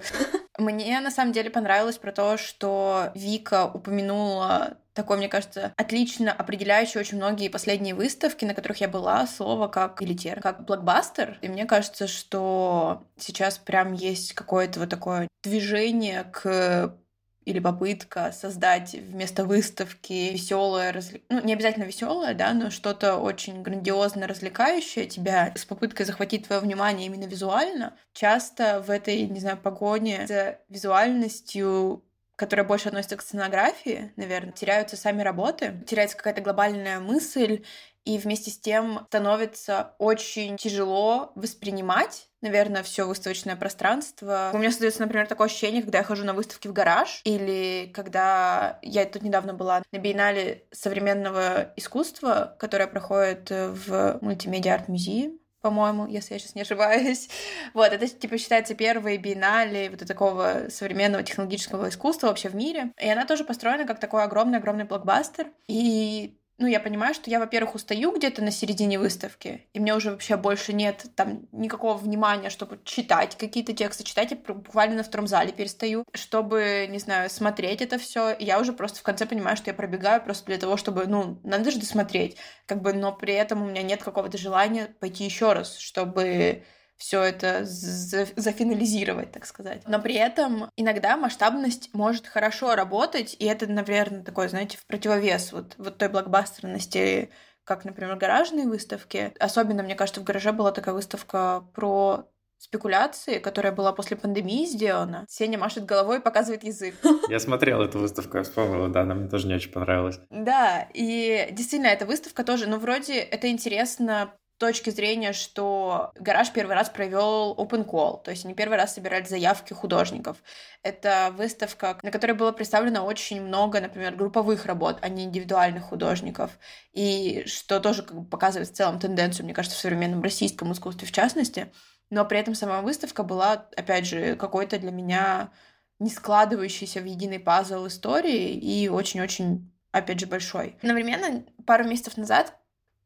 Мне 0.57 0.99
на 0.99 1.11
самом 1.11 1.33
деле 1.33 1.49
понравилось 1.49 1.97
про 1.97 2.11
то, 2.11 2.37
что 2.37 3.11
Вика 3.13 3.67
упомянула 3.67 4.77
такое, 4.93 5.17
мне 5.17 5.27
кажется, 5.27 5.73
отлично 5.75 6.31
определяющее 6.31 7.01
очень 7.01 7.17
многие 7.17 7.49
последние 7.49 7.93
выставки, 7.93 8.45
на 8.45 8.53
которых 8.53 8.79
я 8.79 8.87
была, 8.87 9.27
слово 9.27 9.67
как 9.67 10.01
элитер, 10.01 10.39
как 10.41 10.65
блокбастер. 10.65 11.37
И 11.41 11.49
мне 11.49 11.65
кажется, 11.65 12.07
что 12.07 13.03
сейчас 13.17 13.57
прям 13.57 13.91
есть 13.93 14.33
какое-то 14.33 14.79
вот 14.79 14.89
такое 14.89 15.27
движение 15.43 16.23
к 16.23 16.97
или 17.45 17.59
попытка 17.59 18.31
создать 18.31 18.93
вместо 18.93 19.45
выставки 19.45 20.31
веселое, 20.31 20.91
развлек... 20.91 21.23
ну 21.29 21.41
не 21.41 21.53
обязательно 21.53 21.83
веселое, 21.83 22.33
да, 22.33 22.53
но 22.53 22.71
что-то 22.71 23.17
очень 23.17 23.61
грандиозно 23.61 24.27
развлекающее 24.27 25.05
тебя 25.05 25.53
с 25.55 25.63
попыткой 25.63 26.05
захватить 26.05 26.47
твое 26.47 26.59
внимание 26.59 27.05
именно 27.05 27.25
визуально. 27.25 27.95
Часто 28.13 28.81
в 28.81 28.89
этой, 28.89 29.27
не 29.27 29.39
знаю, 29.39 29.57
погоне 29.57 30.25
за 30.27 30.59
визуальностью 30.69 32.01
которая 32.35 32.65
больше 32.65 32.89
относится 32.89 33.15
к 33.15 33.21
сценографии, 33.21 34.11
наверное, 34.17 34.51
теряются 34.51 34.97
сами 34.97 35.21
работы, 35.21 35.81
теряется 35.87 36.17
какая-то 36.17 36.41
глобальная 36.41 36.99
мысль, 36.99 37.63
и 38.05 38.17
вместе 38.17 38.51
с 38.51 38.59
тем 38.59 39.05
становится 39.07 39.95
очень 39.97 40.57
тяжело 40.57 41.31
воспринимать 41.35 42.29
наверное, 42.41 42.83
все 42.83 43.07
выставочное 43.07 43.55
пространство. 43.55 44.51
У 44.53 44.59
меня 44.59 44.69
создается, 44.69 45.01
например, 45.01 45.25
такое 45.25 45.47
ощущение, 45.47 45.81
когда 45.81 45.97
я 45.97 46.03
хожу 46.03 46.23
на 46.25 46.33
выставки 46.33 46.67
в 46.67 46.73
гараж, 46.73 47.21
или 47.23 47.89
когда 47.91 48.77
я 48.83 49.05
тут 49.05 49.23
недавно 49.23 49.55
была 49.55 49.81
на 49.91 49.97
биеннале 49.97 50.63
современного 50.71 51.73
искусства, 51.75 52.55
которая 52.59 52.87
проходит 52.87 53.49
в 53.49 54.19
мультимедиа 54.21 54.75
арт-музее 54.75 55.31
по-моему, 55.65 56.05
если 56.05 56.35
я 56.35 56.39
сейчас 56.39 56.53
не 56.53 56.61
ошибаюсь. 56.61 57.27
Вот, 57.73 57.91
это, 57.91 58.07
типа, 58.07 58.37
считается 58.37 58.75
первой 58.75 59.17
биеннале 59.17 59.89
вот 59.89 60.07
такого 60.07 60.67
современного 60.69 61.23
технологического 61.23 61.89
искусства 61.89 62.27
вообще 62.27 62.49
в 62.49 62.55
мире. 62.55 62.91
И 63.01 63.09
она 63.09 63.25
тоже 63.25 63.43
построена 63.43 63.87
как 63.87 63.99
такой 63.99 64.23
огромный-огромный 64.23 64.83
блокбастер. 64.83 65.47
И 65.67 66.37
ну, 66.57 66.67
я 66.67 66.79
понимаю, 66.79 67.13
что 67.13 67.29
я, 67.29 67.39
во-первых, 67.39 67.75
устаю 67.75 68.15
где-то 68.15 68.41
на 68.41 68.49
середине 68.49 68.97
выставки, 68.97 69.67
и 69.73 69.79
мне 69.79 69.93
уже 69.93 70.11
вообще 70.11 70.37
больше 70.37 70.71
нет 70.71 71.05
там 71.15 71.47
никакого 71.51 71.97
внимания, 71.97 72.49
чтобы 72.49 72.79
читать 72.85 73.35
какие-то 73.37 73.73
тексты, 73.73 74.05
читать 74.05 74.31
я 74.31 74.37
буквально 74.37 74.95
на 74.95 75.03
втором 75.03 75.27
зале 75.27 75.51
перестаю, 75.51 76.05
чтобы, 76.13 76.87
не 76.89 76.99
знаю, 76.99 77.29
смотреть 77.29 77.81
это 77.81 77.97
все. 77.97 78.35
Я 78.39 78.59
уже 78.59 78.71
просто 78.71 78.99
в 78.99 79.03
конце 79.03 79.25
понимаю, 79.25 79.57
что 79.57 79.69
я 79.69 79.73
пробегаю 79.73 80.23
просто 80.23 80.45
для 80.45 80.57
того, 80.57 80.77
чтобы, 80.77 81.07
ну, 81.07 81.39
надо 81.43 81.71
же 81.71 81.79
досмотреть, 81.79 82.37
как 82.65 82.81
бы, 82.81 82.93
но 82.93 83.11
при 83.11 83.33
этом 83.33 83.61
у 83.61 83.65
меня 83.65 83.81
нет 83.81 84.01
какого-то 84.01 84.37
желания 84.37 84.95
пойти 84.99 85.25
еще 85.25 85.51
раз, 85.51 85.77
чтобы 85.77 86.63
все 86.97 87.21
это 87.21 87.61
зафинализировать, 87.65 89.31
так 89.31 89.45
сказать. 89.45 89.81
Но 89.87 89.99
при 89.99 90.15
этом 90.15 90.69
иногда 90.75 91.17
масштабность 91.17 91.89
может 91.93 92.27
хорошо 92.27 92.75
работать, 92.75 93.35
и 93.39 93.45
это, 93.45 93.67
наверное, 93.67 94.23
такой, 94.23 94.47
знаете, 94.47 94.77
в 94.77 94.85
противовес 94.85 95.51
вот, 95.51 95.75
вот 95.77 95.97
той 95.97 96.09
блокбастерности, 96.09 97.29
как, 97.63 97.83
например, 97.83 98.15
гаражные 98.15 98.67
выставки. 98.67 99.33
Особенно, 99.39 99.83
мне 99.83 99.95
кажется, 99.95 100.21
в 100.21 100.23
гараже 100.23 100.51
была 100.51 100.71
такая 100.71 100.93
выставка 100.93 101.65
про 101.73 102.29
спекуляции, 102.57 103.39
которая 103.39 103.73
была 103.73 103.91
после 103.91 104.15
пандемии 104.17 104.65
сделана. 104.65 105.25
Сеня 105.29 105.57
машет 105.57 105.85
головой 105.85 106.17
и 106.17 106.21
показывает 106.21 106.63
язык. 106.63 106.95
Я 107.29 107.39
смотрел 107.39 107.81
эту 107.81 107.99
выставку, 107.99 108.37
я 108.37 108.43
вспомнила, 108.43 108.87
да, 108.87 109.01
она 109.01 109.13
мне 109.13 109.27
тоже 109.27 109.47
не 109.47 109.55
очень 109.55 109.71
понравилась. 109.71 110.19
Да, 110.29 110.87
и 110.93 111.49
действительно, 111.51 111.89
эта 111.89 112.05
выставка 112.05 112.43
тоже, 112.43 112.67
ну, 112.67 112.77
вроде 112.77 113.19
это 113.19 113.49
интересно 113.49 114.33
точки 114.57 114.89
зрения, 114.89 115.33
что 115.33 116.11
гараж 116.15 116.51
первый 116.51 116.75
раз 116.75 116.89
провел 116.89 117.55
open 117.57 117.85
call, 117.85 118.23
то 118.23 118.31
есть 118.31 118.45
они 118.45 118.53
первый 118.53 118.77
раз 118.77 118.93
собирали 118.93 119.25
заявки 119.25 119.73
художников. 119.73 120.37
Это 120.81 121.33
выставка, 121.35 121.99
на 122.01 122.11
которой 122.11 122.33
было 122.33 122.51
представлено 122.51 123.05
очень 123.05 123.41
много, 123.41 123.81
например, 123.81 124.15
групповых 124.15 124.65
работ, 124.65 124.99
а 125.01 125.09
не 125.09 125.23
индивидуальных 125.23 125.83
художников. 125.83 126.57
И 126.93 127.43
что 127.47 127.79
тоже 127.79 128.03
как 128.03 128.17
бы 128.17 128.25
показывает 128.25 128.69
в 128.69 128.73
целом 128.73 128.99
тенденцию, 128.99 129.45
мне 129.45 129.53
кажется, 129.53 129.77
в 129.77 129.81
современном 129.81 130.21
российском 130.21 130.71
искусстве 130.71 131.07
в 131.07 131.11
частности. 131.11 131.71
Но 132.09 132.23
при 132.23 132.39
этом 132.39 132.55
сама 132.55 132.81
выставка 132.81 133.23
была, 133.23 133.67
опять 133.75 134.05
же, 134.05 134.35
какой-то 134.35 134.77
для 134.79 134.91
меня 134.91 135.51
не 135.99 136.09
складывающийся 136.09 137.01
в 137.01 137.05
единый 137.05 137.39
пазл 137.39 137.87
истории 137.87 138.51
и 138.51 138.87
очень-очень, 138.89 139.73
опять 139.91 140.19
же, 140.19 140.27
большой. 140.27 140.77
Одновременно, 140.81 141.43
пару 141.65 141.85
месяцев 141.85 142.17
назад 142.17 142.53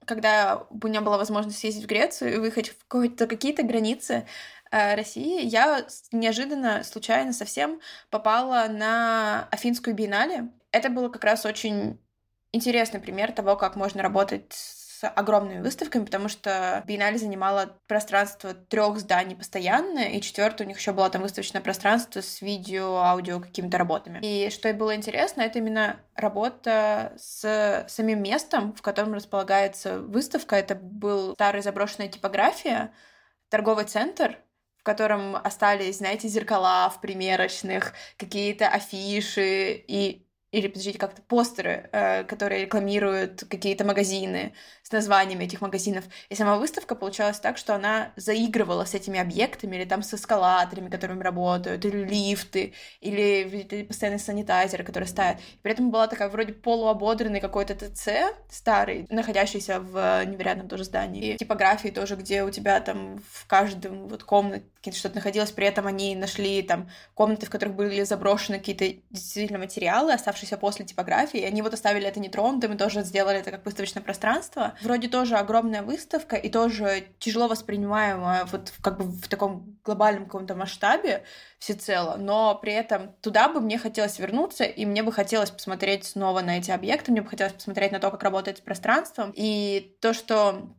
когда 0.09 0.65
у 0.71 0.87
меня 0.87 1.01
была 1.01 1.19
возможность 1.19 1.59
съездить 1.59 1.83
в 1.83 1.87
Грецию 1.87 2.33
и 2.33 2.37
выехать 2.39 2.69
в 2.69 2.87
какие-то 2.87 3.61
границы 3.61 4.25
э, 4.71 4.95
России, 4.95 5.45
я 5.45 5.85
неожиданно, 6.11 6.83
случайно 6.83 7.31
совсем 7.31 7.79
попала 8.09 8.65
на 8.67 9.47
Афинскую 9.51 9.95
биеннале. 9.95 10.49
Это 10.71 10.89
было 10.89 11.09
как 11.09 11.23
раз 11.23 11.45
очень 11.45 11.99
интересный 12.51 12.99
пример 12.99 13.31
того, 13.31 13.55
как 13.55 13.75
можно 13.75 14.01
работать 14.01 14.51
огромными 15.07 15.61
выставками, 15.61 16.05
потому 16.05 16.29
что 16.29 16.83
биеннале 16.85 17.17
занимала 17.17 17.77
пространство 17.87 18.53
трех 18.53 18.99
зданий 18.99 19.35
постоянно, 19.35 19.99
и 19.99 20.21
четвертое 20.21 20.65
у 20.65 20.67
них 20.67 20.77
еще 20.77 20.91
было 20.91 21.09
там 21.09 21.21
выставочное 21.21 21.61
пространство 21.61 22.21
с 22.21 22.41
видео, 22.41 22.97
аудио 22.97 23.39
какими-то 23.39 23.77
работами. 23.77 24.19
И 24.21 24.49
что 24.49 24.69
и 24.69 24.73
было 24.73 24.95
интересно, 24.95 25.41
это 25.41 25.59
именно 25.59 25.99
работа 26.15 27.13
с 27.17 27.85
самим 27.87 28.21
местом, 28.23 28.73
в 28.73 28.81
котором 28.81 29.13
располагается 29.13 29.99
выставка. 29.99 30.55
Это 30.55 30.75
был 30.75 31.33
старая 31.33 31.61
заброшенная 31.61 32.09
типография, 32.09 32.91
торговый 33.49 33.85
центр, 33.85 34.37
в 34.77 34.83
котором 34.83 35.35
остались, 35.35 35.97
знаете, 35.97 36.27
зеркала 36.27 36.89
в 36.89 37.01
примерочных, 37.01 37.93
какие-то 38.17 38.67
афиши 38.67 39.73
и 39.87 40.25
или, 40.51 40.67
подождите, 40.67 40.97
как-то 40.97 41.21
постеры, 41.21 41.89
э, 41.91 42.23
которые 42.23 42.63
рекламируют 42.63 43.43
какие-то 43.49 43.85
магазины 43.85 44.55
с 44.89 44.91
названиями 44.91 45.43
этих 45.43 45.61
магазинов. 45.61 46.05
И 46.29 46.35
сама 46.35 46.57
выставка 46.57 46.95
получалась 46.95 47.39
так, 47.39 47.57
что 47.57 47.75
она 47.75 48.11
заигрывала 48.15 48.85
с 48.85 48.95
этими 48.95 49.19
объектами, 49.19 49.75
или 49.75 49.85
там 49.85 50.01
с 50.01 50.15
эскалаторами, 50.15 50.89
которыми 50.89 51.21
работают, 51.21 51.85
или 51.85 52.03
лифты, 52.03 52.73
или 52.99 53.83
постоянные 53.83 54.19
санитайзеры, 54.19 54.83
которые 54.83 55.07
ставят. 55.07 55.37
При 55.61 55.71
этом 55.71 55.91
была 55.91 56.07
такая 56.07 56.27
вроде 56.29 56.53
полуободренный 56.53 57.39
какой-то 57.39 57.75
ТЦ 57.75 58.33
старый, 58.49 59.05
находящийся 59.09 59.79
в 59.79 60.25
невероятном 60.25 60.67
тоже 60.67 60.85
здании. 60.85 61.33
И 61.33 61.37
типографии 61.37 61.89
тоже, 61.89 62.15
где 62.15 62.43
у 62.43 62.49
тебя 62.49 62.79
там 62.79 63.19
в 63.31 63.45
каждом 63.45 64.07
вот 64.07 64.23
комнате 64.23 64.63
что-то 64.91 65.15
находилось, 65.15 65.51
при 65.51 65.67
этом 65.67 65.85
они 65.85 66.15
нашли 66.15 66.63
там 66.63 66.89
комнаты, 67.13 67.45
в 67.45 67.51
которых 67.51 67.75
были 67.75 68.01
заброшены 68.03 68.57
какие-то 68.57 68.85
действительно 69.11 69.59
материалы, 69.59 70.13
оставшиеся 70.13 70.57
после 70.57 70.83
типографии, 70.85 71.41
и 71.41 71.45
они 71.45 71.61
вот 71.61 71.75
оставили 71.75 72.07
это 72.07 72.19
нетронутым 72.19 72.73
и 72.73 72.77
тоже 72.77 73.03
сделали 73.03 73.37
это 73.37 73.51
как 73.51 73.65
выставочное 73.65 74.01
пространство. 74.01 74.73
Вроде 74.81 75.09
тоже 75.09 75.35
огромная 75.35 75.83
выставка 75.83 76.35
и 76.35 76.49
тоже 76.49 77.07
тяжело 77.19 77.47
воспринимаемая 77.47 78.45
вот 78.45 78.71
как 78.81 78.97
бы 78.97 79.05
в 79.05 79.27
таком 79.27 79.77
глобальном 79.83 80.25
каком-то 80.25 80.55
масштабе 80.55 81.23
всецело, 81.57 82.15
но 82.15 82.55
при 82.55 82.73
этом 82.73 83.13
туда 83.21 83.49
бы 83.49 83.59
мне 83.59 83.77
хотелось 83.77 84.19
вернуться, 84.19 84.63
и 84.63 84.85
мне 84.85 85.03
бы 85.03 85.11
хотелось 85.11 85.51
посмотреть 85.51 86.05
снова 86.05 86.41
на 86.41 86.57
эти 86.57 86.71
объекты, 86.71 87.11
мне 87.11 87.21
бы 87.21 87.29
хотелось 87.29 87.53
посмотреть 87.53 87.91
на 87.91 87.99
то, 87.99 88.09
как 88.09 88.23
работает 88.23 88.59
с 88.59 88.61
пространством, 88.61 89.33
и 89.35 89.97
то, 90.01 90.13
что 90.13 90.69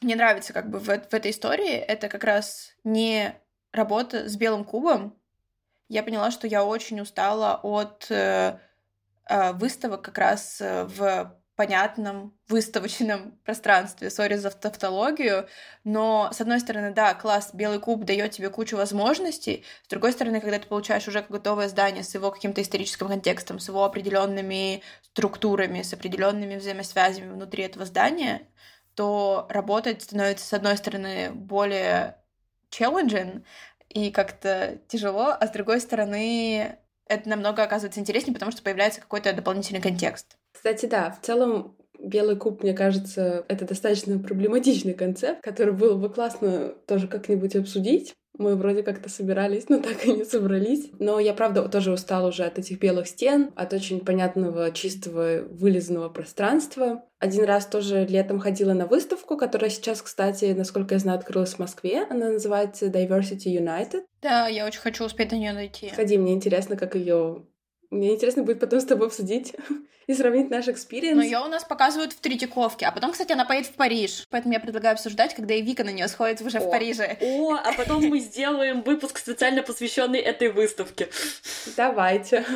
мне 0.00 0.16
нравится 0.16 0.52
как 0.52 0.70
бы 0.70 0.78
в, 0.78 0.84
в 0.84 1.14
этой 1.14 1.30
истории, 1.30 1.72
это 1.72 2.08
как 2.08 2.24
раз 2.24 2.74
не 2.84 3.34
работа 3.72 4.28
с 4.28 4.36
белым 4.36 4.64
кубом. 4.64 5.18
Я 5.88 6.02
поняла, 6.02 6.30
что 6.30 6.46
я 6.46 6.64
очень 6.64 7.00
устала 7.00 7.60
от 7.62 8.06
э, 8.10 8.58
э, 9.28 9.52
выставок 9.52 10.02
как 10.02 10.16
раз 10.16 10.60
э, 10.60 10.84
в 10.84 11.36
понятном 11.56 12.36
выставочном 12.48 13.38
пространстве. 13.44 14.10
Сори 14.10 14.34
за 14.34 14.50
тавтологию, 14.50 15.48
но, 15.84 16.30
с 16.32 16.40
одной 16.40 16.60
стороны, 16.60 16.92
да, 16.92 17.14
класс, 17.14 17.50
белый 17.52 17.78
куб 17.78 18.04
дает 18.04 18.32
тебе 18.32 18.50
кучу 18.50 18.76
возможностей, 18.76 19.64
с 19.84 19.88
другой 19.88 20.12
стороны, 20.12 20.40
когда 20.40 20.58
ты 20.58 20.66
получаешь 20.66 21.06
уже 21.06 21.24
готовое 21.28 21.68
здание 21.68 22.02
с 22.02 22.14
его 22.14 22.30
каким-то 22.30 22.60
историческим 22.60 23.08
контекстом, 23.08 23.58
с 23.60 23.68
его 23.68 23.84
определенными 23.84 24.82
структурами, 25.02 25.82
с 25.82 25.92
определенными 25.92 26.56
взаимосвязями 26.56 27.32
внутри 27.32 27.64
этого 27.64 27.84
здания, 27.84 28.48
то 28.94 29.46
работать 29.48 30.02
становится, 30.02 30.46
с 30.46 30.52
одной 30.52 30.76
стороны, 30.76 31.30
более 31.32 32.16
challenging 32.70 33.44
и 33.88 34.10
как-то 34.10 34.80
тяжело, 34.88 35.36
а 35.38 35.46
с 35.46 35.50
другой 35.50 35.80
стороны, 35.80 36.78
это 37.06 37.28
намного 37.28 37.62
оказывается 37.62 38.00
интереснее, 38.00 38.34
потому 38.34 38.50
что 38.50 38.62
появляется 38.62 39.00
какой-то 39.00 39.32
дополнительный 39.32 39.80
контекст. 39.80 40.36
Кстати, 40.54 40.86
да, 40.86 41.10
в 41.10 41.24
целом 41.24 41.76
Белый 41.98 42.36
куб, 42.36 42.62
мне 42.62 42.74
кажется, 42.74 43.44
это 43.48 43.66
достаточно 43.66 44.18
проблематичный 44.18 44.94
концепт, 44.94 45.42
который 45.42 45.72
было 45.72 45.96
бы 45.96 46.10
классно 46.10 46.74
тоже 46.86 47.08
как-нибудь 47.08 47.56
обсудить. 47.56 48.14
Мы 48.36 48.56
вроде 48.56 48.82
как-то 48.82 49.08
собирались, 49.08 49.68
но 49.68 49.78
так 49.82 50.04
и 50.04 50.12
не 50.12 50.24
собрались. 50.24 50.90
Но 50.98 51.20
я, 51.20 51.32
правда, 51.34 51.66
тоже 51.68 51.92
устала 51.92 52.28
уже 52.28 52.44
от 52.44 52.58
этих 52.58 52.78
белых 52.78 53.06
стен, 53.06 53.50
от 53.54 53.72
очень 53.72 54.00
понятного, 54.00 54.70
чистого, 54.72 55.42
вылизанного 55.48 56.08
пространства. 56.08 57.04
Один 57.20 57.44
раз 57.44 57.66
тоже 57.66 58.04
летом 58.04 58.40
ходила 58.40 58.72
на 58.72 58.86
выставку, 58.86 59.36
которая 59.36 59.70
сейчас, 59.70 60.02
кстати, 60.02 60.46
насколько 60.46 60.94
я 60.94 60.98
знаю, 60.98 61.18
открылась 61.18 61.54
в 61.54 61.58
Москве. 61.60 62.04
Она 62.10 62.30
называется 62.32 62.86
Diversity 62.86 63.56
United. 63.56 64.02
Да, 64.20 64.48
я 64.48 64.66
очень 64.66 64.80
хочу 64.80 65.04
успеть 65.04 65.30
на 65.30 65.36
нее 65.36 65.52
найти. 65.52 65.88
Сходи, 65.90 66.18
мне 66.18 66.34
интересно, 66.34 66.76
как 66.76 66.96
ее 66.96 67.46
мне 67.94 68.14
интересно 68.14 68.42
будет 68.42 68.60
потом 68.60 68.80
с 68.80 68.84
тобой 68.84 69.06
обсудить 69.06 69.54
и 70.06 70.14
сравнить 70.14 70.50
наш 70.50 70.68
experience. 70.68 71.16
Но 71.16 71.22
ее 71.22 71.38
у 71.38 71.48
нас 71.48 71.64
показывают 71.64 72.12
в 72.12 72.20
Третьяковке, 72.20 72.86
а 72.86 72.92
потом, 72.92 73.12
кстати, 73.12 73.32
она 73.32 73.44
поедет 73.44 73.70
в 73.70 73.74
Париж. 73.74 74.26
Поэтому 74.30 74.54
я 74.54 74.60
предлагаю 74.60 74.94
обсуждать, 74.94 75.34
когда 75.34 75.54
и 75.54 75.62
Вика 75.62 75.84
на 75.84 75.90
нее 75.90 76.08
сходит 76.08 76.40
уже 76.40 76.58
О. 76.58 76.60
в 76.66 76.70
Париже. 76.70 77.16
О, 77.20 77.54
а 77.54 77.72
потом 77.76 78.04
мы 78.04 78.20
сделаем 78.20 78.82
выпуск 78.82 79.18
специально 79.18 79.62
посвященный 79.62 80.18
этой 80.18 80.50
выставке. 80.50 81.08
Давайте. 81.76 82.44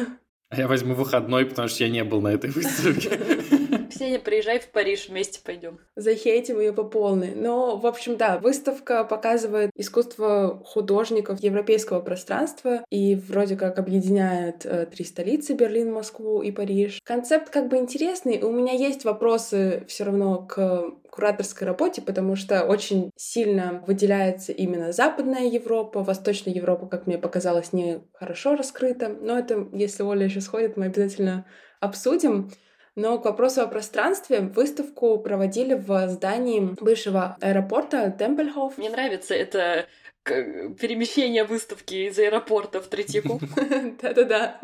А 0.51 0.57
я 0.57 0.67
возьму 0.67 0.95
выходной, 0.95 1.45
потому 1.45 1.69
что 1.69 1.85
я 1.85 1.91
не 1.91 2.03
был 2.05 2.23
на 2.23 2.29
этой 2.29 2.49
выставке. 2.49 3.11
Ксения, 3.99 4.21
приезжай 4.21 4.61
в 4.61 4.69
Париж, 4.69 5.09
вместе 5.09 5.41
пойдем. 5.45 5.81
Захейтим 5.97 6.61
ее 6.61 6.73
по 6.73 6.85
полной. 6.85 7.35
Но, 7.35 7.77
в 7.77 7.85
общем, 7.85 8.17
да, 8.17 8.39
выставка 8.39 9.03
показывает 9.03 9.73
искусство 9.75 10.63
художников 10.65 11.43
европейского 11.43 11.99
пространства 11.99 12.85
и 12.91 13.17
вроде 13.17 13.57
как 13.57 13.81
объединяет 13.81 14.65
э, 14.65 14.87
три 14.87 15.05
столицы 15.05 15.55
Берлин, 15.55 15.93
Москву 15.93 16.43
и 16.43 16.53
Париж. 16.53 17.01
Концепт 17.03 17.51
как 17.51 17.67
бы 17.67 17.79
интересный. 17.79 18.41
У 18.41 18.53
меня 18.53 18.73
есть 18.73 19.05
вопросы 19.05 19.85
все 19.89 20.05
равно 20.05 20.47
к 20.47 20.93
кураторской 21.11 21.67
работе, 21.67 22.01
потому 22.01 22.37
что 22.37 22.63
очень 22.63 23.11
сильно 23.17 23.83
выделяется 23.85 24.53
именно 24.53 24.93
Западная 24.93 25.49
Европа, 25.49 26.05
Восточная 26.05 26.55
Европа, 26.55 26.87
как 26.87 27.09
мне 27.09 27.19
показалось, 27.19 27.73
не 27.73 27.99
хорошо 28.13 28.55
раскрыта. 28.55 29.09
Но 29.09 29.37
это, 29.37 29.67
если 29.73 30.05
Оля 30.05 30.27
еще 30.27 30.41
сходит, 30.41 30.77
мы 30.77 30.85
обязательно 30.85 31.47
обсудим. 31.81 32.53
Но 32.99 33.17
к 33.21 33.27
вопросу 33.27 33.63
о 33.63 33.69
пространстве 33.69 34.41
выставку 34.41 35.21
проводили 35.21 35.75
в 35.75 36.09
здании 36.09 36.75
бывшего 36.81 37.37
аэропорта 37.41 38.11
Темпельхоф. 38.11 38.77
Мне 38.77 38.91
нравится 38.91 39.35
это 39.35 39.87
перемещение 40.25 41.45
выставки 41.45 42.09
из 42.09 42.19
аэропорта 42.19 42.81
в 42.81 42.89
Третьяку. 42.89 43.41
Да-да-да. 44.03 44.61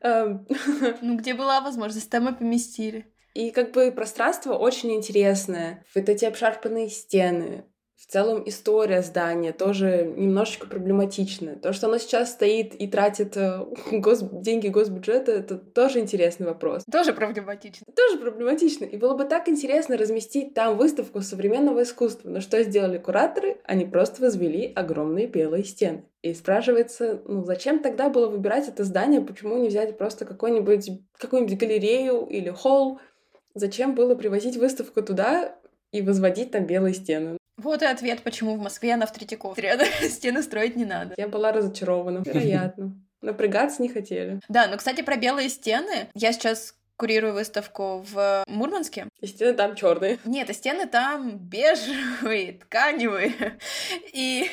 Эм. 0.00 0.48
Ну, 1.00 1.16
где 1.16 1.34
была 1.34 1.60
возможность, 1.60 2.10
там 2.10 2.28
и 2.28 2.36
поместили. 2.36 3.06
И 3.34 3.52
как 3.52 3.70
бы 3.70 3.92
пространство 3.92 4.54
очень 4.54 4.92
интересное. 4.92 5.84
Вот 5.94 6.08
эти 6.08 6.24
обшарпанные 6.24 6.88
стены, 6.88 7.66
в 7.96 8.12
целом 8.12 8.42
история 8.44 9.00
здания 9.00 9.52
тоже 9.52 10.12
немножечко 10.16 10.66
проблематичная. 10.66 11.56
То, 11.56 11.72
что 11.72 11.86
оно 11.86 11.96
сейчас 11.96 12.30
стоит 12.30 12.74
и 12.74 12.86
тратит 12.88 13.36
э, 13.38 13.64
гос... 13.90 14.20
деньги 14.20 14.68
госбюджета, 14.68 15.32
это 15.32 15.56
тоже 15.56 16.00
интересный 16.00 16.46
вопрос. 16.46 16.84
Тоже 16.92 17.14
проблематично. 17.14 17.86
Тоже 17.96 18.18
проблематично. 18.18 18.84
И 18.84 18.98
было 18.98 19.16
бы 19.16 19.24
так 19.24 19.48
интересно 19.48 19.96
разместить 19.96 20.52
там 20.52 20.76
выставку 20.76 21.22
современного 21.22 21.84
искусства. 21.84 22.28
Но 22.28 22.40
что 22.40 22.62
сделали 22.62 22.98
кураторы? 22.98 23.58
Они 23.64 23.86
просто 23.86 24.20
возвели 24.20 24.70
огромные 24.74 25.26
белые 25.26 25.64
стены. 25.64 26.04
И 26.20 26.34
спрашивается, 26.34 27.22
ну 27.24 27.44
зачем 27.44 27.78
тогда 27.78 28.10
было 28.10 28.28
выбирать 28.28 28.68
это 28.68 28.84
здание, 28.84 29.22
почему 29.22 29.56
не 29.56 29.68
взять 29.68 29.96
просто 29.96 30.26
какую-нибудь 30.26 31.58
галерею 31.58 32.26
или 32.26 32.50
холл? 32.50 33.00
Зачем 33.54 33.94
было 33.94 34.14
привозить 34.14 34.58
выставку 34.58 35.02
туда 35.02 35.56
и 35.92 36.02
возводить 36.02 36.50
там 36.50 36.66
белые 36.66 36.92
стены? 36.92 37.38
Вот 37.56 37.82
и 37.82 37.86
ответ, 37.86 38.22
почему 38.22 38.56
в 38.56 38.60
Москве 38.60 38.94
она 38.94 39.06
в 39.06 39.12
Третьяковке. 39.12 39.62
Рядом 39.62 39.88
стены 40.08 40.42
строить 40.42 40.76
не 40.76 40.84
надо. 40.84 41.14
Я 41.16 41.28
была 41.28 41.52
разочарована, 41.52 42.18
вероятно. 42.24 42.94
Напрягаться 43.22 43.82
не 43.82 43.88
хотели. 43.88 44.40
Да, 44.48 44.66
но, 44.66 44.76
кстати, 44.76 45.02
про 45.02 45.16
белые 45.16 45.48
стены. 45.48 46.08
Я 46.14 46.32
сейчас 46.32 46.74
курирую 46.96 47.34
выставку 47.34 48.04
в 48.10 48.44
Мурманске. 48.46 49.08
И 49.20 49.26
стены 49.26 49.52
там 49.54 49.74
черные. 49.74 50.18
Нет, 50.24 50.50
а 50.50 50.54
стены 50.54 50.86
там 50.86 51.36
бежевые, 51.36 52.52
тканевые. 52.60 53.58
И, 54.12 54.50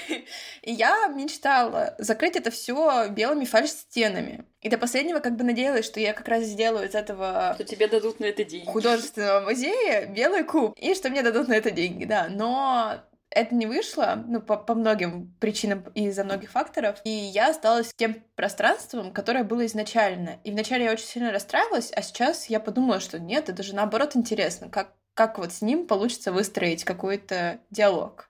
и 0.61 0.71
я 0.71 1.07
мечтала 1.07 1.95
закрыть 1.97 2.35
это 2.35 2.51
все 2.51 3.07
белыми 3.09 3.45
фальш-стенами. 3.45 4.45
И 4.61 4.69
до 4.69 4.77
последнего 4.77 5.19
как 5.19 5.35
бы 5.35 5.43
надеялась, 5.43 5.85
что 5.85 5.99
я 5.99 6.13
как 6.13 6.27
раз 6.27 6.43
сделаю 6.43 6.87
из 6.87 6.95
этого... 6.95 7.51
Что 7.55 7.65
тебе 7.65 7.87
дадут 7.87 8.19
на 8.19 8.25
это 8.25 8.43
деньги. 8.43 8.69
Художественного 8.69 9.41
музея 9.41 10.05
белый 10.05 10.43
куб. 10.43 10.73
И 10.77 10.93
что 10.95 11.09
мне 11.09 11.21
дадут 11.21 11.49
на 11.49 11.53
это 11.53 11.71
деньги, 11.71 12.05
да. 12.05 12.27
Но 12.29 13.03
это 13.33 13.55
не 13.55 13.65
вышло, 13.65 14.23
ну, 14.27 14.41
по, 14.41 14.57
по 14.57 14.75
многим 14.75 15.33
причинам 15.39 15.85
и 15.95 16.07
из-за 16.07 16.23
многих 16.23 16.51
факторов, 16.51 16.99
и 17.03 17.09
я 17.09 17.49
осталась 17.49 17.91
тем 17.95 18.23
пространством, 18.35 19.11
которое 19.11 19.43
было 19.43 19.65
изначально. 19.65 20.39
И 20.43 20.51
вначале 20.51 20.85
я 20.85 20.91
очень 20.91 21.05
сильно 21.05 21.31
расстраивалась, 21.31 21.91
а 21.93 22.01
сейчас 22.01 22.47
я 22.47 22.59
подумала, 22.59 22.99
что 22.99 23.19
нет, 23.19 23.49
это 23.49 23.63
же 23.63 23.75
наоборот 23.75 24.15
интересно, 24.15 24.69
как, 24.69 24.93
как 25.13 25.37
вот 25.37 25.51
с 25.51 25.61
ним 25.61 25.87
получится 25.87 26.31
выстроить 26.31 26.83
какой-то 26.83 27.59
диалог. 27.69 28.29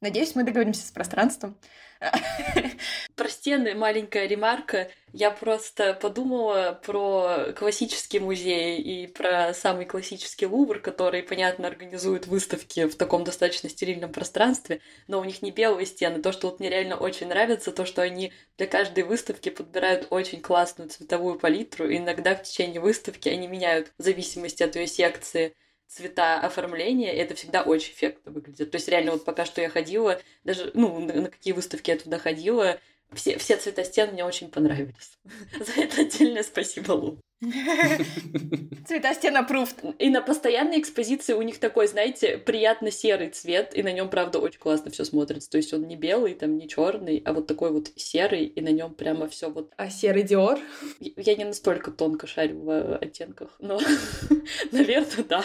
Надеюсь, 0.00 0.34
мы 0.34 0.44
договоримся 0.44 0.86
с 0.86 0.90
пространством. 0.90 1.58
Про 3.14 3.28
стены 3.28 3.74
маленькая 3.74 4.26
ремарка. 4.26 4.90
Я 5.12 5.30
просто 5.30 5.92
подумала 5.94 6.80
про 6.84 7.52
классический 7.56 8.20
музей 8.20 8.80
и 8.80 9.06
про 9.06 9.52
самый 9.52 9.84
классический 9.84 10.46
Лувр, 10.46 10.78
который, 10.78 11.22
понятно, 11.22 11.68
организует 11.68 12.26
выставки 12.26 12.86
в 12.86 12.94
таком 12.94 13.24
достаточно 13.24 13.68
стерильном 13.68 14.12
пространстве, 14.12 14.80
но 15.08 15.20
у 15.20 15.24
них 15.24 15.42
не 15.42 15.50
белые 15.50 15.84
стены. 15.84 16.22
То, 16.22 16.32
что 16.32 16.48
вот 16.48 16.60
мне 16.60 16.70
реально 16.70 16.96
очень 16.96 17.28
нравится, 17.28 17.72
то, 17.72 17.84
что 17.84 18.02
они 18.02 18.32
для 18.56 18.66
каждой 18.66 19.04
выставки 19.04 19.50
подбирают 19.50 20.06
очень 20.10 20.40
классную 20.40 20.88
цветовую 20.88 21.38
палитру, 21.38 21.88
и 21.88 21.98
иногда 21.98 22.34
в 22.34 22.44
течение 22.44 22.80
выставки 22.80 23.28
они 23.28 23.46
меняют 23.46 23.92
в 23.98 24.02
зависимости 24.02 24.62
от 24.62 24.76
ее 24.76 24.86
секции 24.86 25.54
цвета 25.90 26.38
оформления, 26.40 27.12
и 27.12 27.18
это 27.18 27.34
всегда 27.34 27.62
очень 27.62 27.92
эффектно 27.92 28.30
выглядит. 28.30 28.70
То 28.70 28.76
есть 28.76 28.88
реально 28.88 29.12
вот 29.12 29.24
пока 29.24 29.44
что 29.44 29.60
я 29.60 29.68
ходила, 29.68 30.20
даже, 30.44 30.70
ну, 30.74 31.00
на, 31.00 31.28
какие 31.28 31.52
выставки 31.52 31.90
я 31.90 31.98
туда 31.98 32.18
ходила, 32.18 32.78
все, 33.12 33.38
все 33.38 33.56
цвета 33.56 33.82
стен 33.82 34.12
мне 34.12 34.24
очень 34.24 34.50
понравились. 34.50 35.18
За 35.58 35.82
это 35.82 36.02
отдельное 36.02 36.44
спасибо, 36.44 36.92
Лу. 36.92 37.18
Цвета 38.86 39.14
стен 39.14 39.36
approved. 39.36 39.96
И 39.98 40.10
на 40.10 40.20
постоянной 40.20 40.78
экспозиции 40.78 41.32
у 41.32 41.40
них 41.40 41.58
такой, 41.58 41.86
знаете, 41.86 42.36
приятно 42.36 42.90
серый 42.90 43.30
цвет, 43.30 43.74
и 43.74 43.82
на 43.82 43.92
нем, 43.92 44.10
правда, 44.10 44.38
очень 44.38 44.58
классно 44.58 44.90
все 44.90 45.04
смотрится. 45.04 45.50
То 45.50 45.56
есть 45.56 45.72
он 45.72 45.86
не 45.86 45.96
белый, 45.96 46.34
там 46.34 46.58
не 46.58 46.68
черный, 46.68 47.22
а 47.24 47.32
вот 47.32 47.46
такой 47.46 47.70
вот 47.72 47.90
серый, 47.96 48.44
и 48.44 48.60
на 48.60 48.68
нем 48.68 48.92
прямо 48.92 49.26
все 49.26 49.50
вот. 49.50 49.72
А 49.78 49.88
серый 49.88 50.22
Диор? 50.22 50.58
Я 51.00 51.34
не 51.36 51.44
настолько 51.44 51.90
тонко 51.90 52.26
шарю 52.26 52.60
в 52.60 52.96
оттенках, 52.96 53.56
но, 53.58 53.80
наверное, 54.72 55.24
да. 55.26 55.44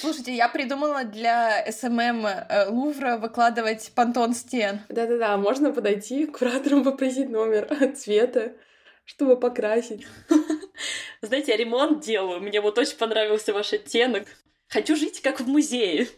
Слушайте, 0.00 0.34
я 0.34 0.48
придумала 0.48 1.02
для 1.02 1.64
SMM 1.70 2.26
э, 2.26 2.68
Лувра 2.68 3.16
выкладывать 3.16 3.90
Pantone 3.96 4.34
стен. 4.34 4.80
Да-да-да, 4.88 5.36
можно 5.36 5.72
подойти 5.72 6.26
к 6.26 6.38
кураторам 6.38 6.84
попросить 6.84 7.28
номер 7.28 7.68
цвета 7.96 8.52
чтобы 9.04 9.38
покрасить. 9.38 10.06
Знаете, 11.22 11.52
я 11.52 11.56
ремонт 11.56 12.04
делаю. 12.04 12.40
Мне 12.40 12.60
вот 12.60 12.78
очень 12.78 12.96
понравился 12.96 13.52
ваш 13.52 13.72
оттенок. 13.72 14.24
Хочу 14.68 14.96
жить 14.96 15.20
как 15.22 15.40
в 15.40 15.46
музее. 15.46 16.08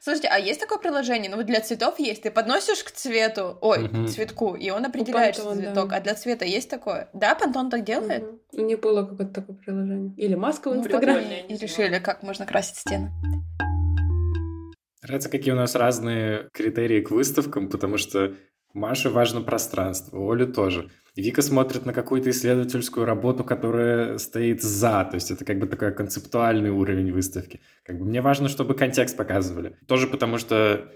Слушайте, 0.00 0.28
а 0.28 0.38
есть 0.38 0.58
такое 0.58 0.78
приложение? 0.78 1.30
Ну 1.30 1.36
вот 1.36 1.46
для 1.46 1.60
цветов 1.60 2.00
есть. 2.00 2.22
Ты 2.22 2.30
подносишь 2.30 2.82
к 2.82 2.90
цвету, 2.90 3.56
ой, 3.60 3.88
к 3.88 4.08
цветку, 4.08 4.56
и 4.56 4.70
он 4.70 4.84
определяет, 4.84 5.36
что 5.36 5.54
цветок. 5.54 5.90
Да. 5.90 5.96
А 5.96 6.00
для 6.00 6.14
цвета 6.14 6.44
есть 6.44 6.68
такое? 6.68 7.08
Да, 7.12 7.34
Pantone 7.36 7.70
так 7.70 7.84
делает? 7.84 8.24
Угу. 8.24 8.62
Не 8.62 8.74
было 8.76 9.04
какое-то 9.04 9.34
такое 9.34 9.56
приложение. 9.56 10.12
Или 10.16 10.34
маска 10.34 10.70
в 10.70 10.74
ну, 10.74 10.80
Инстаграме. 10.80 11.46
И 11.46 11.56
решили, 11.56 12.00
как 12.00 12.24
можно 12.24 12.46
красить 12.46 12.78
стены. 12.78 13.12
Нравится, 15.02 15.28
какие 15.28 15.52
у 15.52 15.56
нас 15.56 15.74
разные 15.74 16.48
критерии 16.52 17.00
к 17.00 17.10
выставкам, 17.10 17.68
потому 17.68 17.96
что 17.96 18.34
Маше 18.74 19.10
важно 19.10 19.40
пространство, 19.42 20.18
Оле 20.18 20.46
тоже. 20.46 20.90
Вика 21.14 21.42
смотрит 21.42 21.84
на 21.84 21.92
какую-то 21.92 22.30
исследовательскую 22.30 23.04
работу, 23.04 23.44
которая 23.44 24.16
стоит 24.16 24.62
за, 24.62 25.04
то 25.04 25.16
есть 25.16 25.30
это 25.30 25.44
как 25.44 25.58
бы 25.58 25.66
такой 25.66 25.92
концептуальный 25.92 26.70
уровень 26.70 27.12
выставки. 27.12 27.60
Как 27.84 27.98
бы 27.98 28.06
мне 28.06 28.22
важно, 28.22 28.48
чтобы 28.48 28.74
контекст 28.74 29.14
показывали. 29.14 29.76
Тоже 29.86 30.06
потому 30.06 30.38
что, 30.38 30.90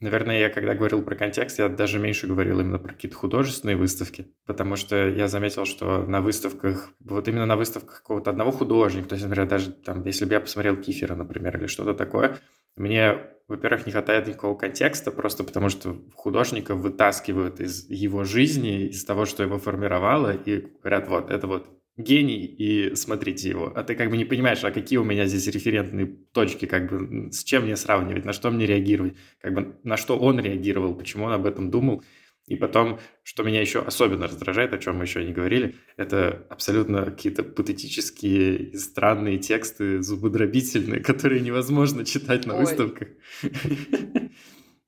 наверное, 0.00 0.40
я 0.40 0.50
когда 0.50 0.74
говорил 0.74 1.02
про 1.02 1.14
контекст, 1.14 1.60
я 1.60 1.68
даже 1.68 2.00
меньше 2.00 2.26
говорил 2.26 2.58
именно 2.58 2.80
про 2.80 2.94
какие-то 2.94 3.16
художественные 3.16 3.76
выставки, 3.76 4.26
потому 4.44 4.74
что 4.74 5.08
я 5.08 5.28
заметил, 5.28 5.66
что 5.66 6.02
на 6.02 6.20
выставках, 6.20 6.90
вот 6.98 7.28
именно 7.28 7.46
на 7.46 7.56
выставках 7.56 7.98
какого-то 7.98 8.30
одного 8.30 8.50
художника, 8.50 9.10
то 9.10 9.14
есть, 9.14 9.24
например, 9.24 9.48
даже 9.48 9.70
там, 9.70 10.04
если 10.04 10.24
бы 10.24 10.32
я 10.32 10.40
посмотрел 10.40 10.76
Кифера, 10.76 11.14
например, 11.14 11.56
или 11.58 11.68
что-то 11.68 11.94
такое, 11.94 12.38
мне, 12.76 13.18
во-первых, 13.48 13.86
не 13.86 13.92
хватает 13.92 14.26
никакого 14.26 14.56
контекста, 14.56 15.10
просто 15.10 15.44
потому 15.44 15.68
что 15.68 15.96
художника 16.14 16.74
вытаскивают 16.74 17.60
из 17.60 17.88
его 17.88 18.24
жизни, 18.24 18.88
из 18.88 19.04
того, 19.04 19.24
что 19.24 19.42
его 19.42 19.58
формировало, 19.58 20.34
и 20.34 20.66
говорят, 20.82 21.08
вот, 21.08 21.30
это 21.30 21.46
вот 21.46 21.68
гений, 21.96 22.44
и 22.44 22.94
смотрите 22.96 23.48
его. 23.48 23.72
А 23.74 23.84
ты 23.84 23.94
как 23.94 24.10
бы 24.10 24.16
не 24.16 24.24
понимаешь, 24.24 24.64
а 24.64 24.72
какие 24.72 24.98
у 24.98 25.04
меня 25.04 25.26
здесь 25.26 25.46
референтные 25.46 26.06
точки, 26.32 26.66
как 26.66 26.90
бы 26.90 27.30
с 27.30 27.44
чем 27.44 27.64
мне 27.64 27.76
сравнивать, 27.76 28.24
на 28.24 28.32
что 28.32 28.50
мне 28.50 28.66
реагировать, 28.66 29.14
как 29.40 29.54
бы 29.54 29.76
на 29.84 29.96
что 29.96 30.18
он 30.18 30.40
реагировал, 30.40 30.94
почему 30.94 31.26
он 31.26 31.32
об 31.32 31.46
этом 31.46 31.70
думал. 31.70 32.02
И 32.46 32.56
потом, 32.56 33.00
что 33.22 33.42
меня 33.42 33.60
еще 33.60 33.80
особенно 33.80 34.26
раздражает, 34.26 34.74
о 34.74 34.78
чем 34.78 34.98
мы 34.98 35.04
еще 35.04 35.24
не 35.24 35.32
говорили, 35.32 35.76
это 35.96 36.46
абсолютно 36.50 37.06
какие-то 37.06 37.42
патетические 37.42 38.56
и 38.56 38.76
странные 38.76 39.38
тексты, 39.38 40.02
зубодробительные, 40.02 41.00
которые 41.02 41.40
невозможно 41.40 42.04
читать 42.04 42.44
на 42.44 42.54
Ой. 42.54 42.60
выставках. 42.60 43.08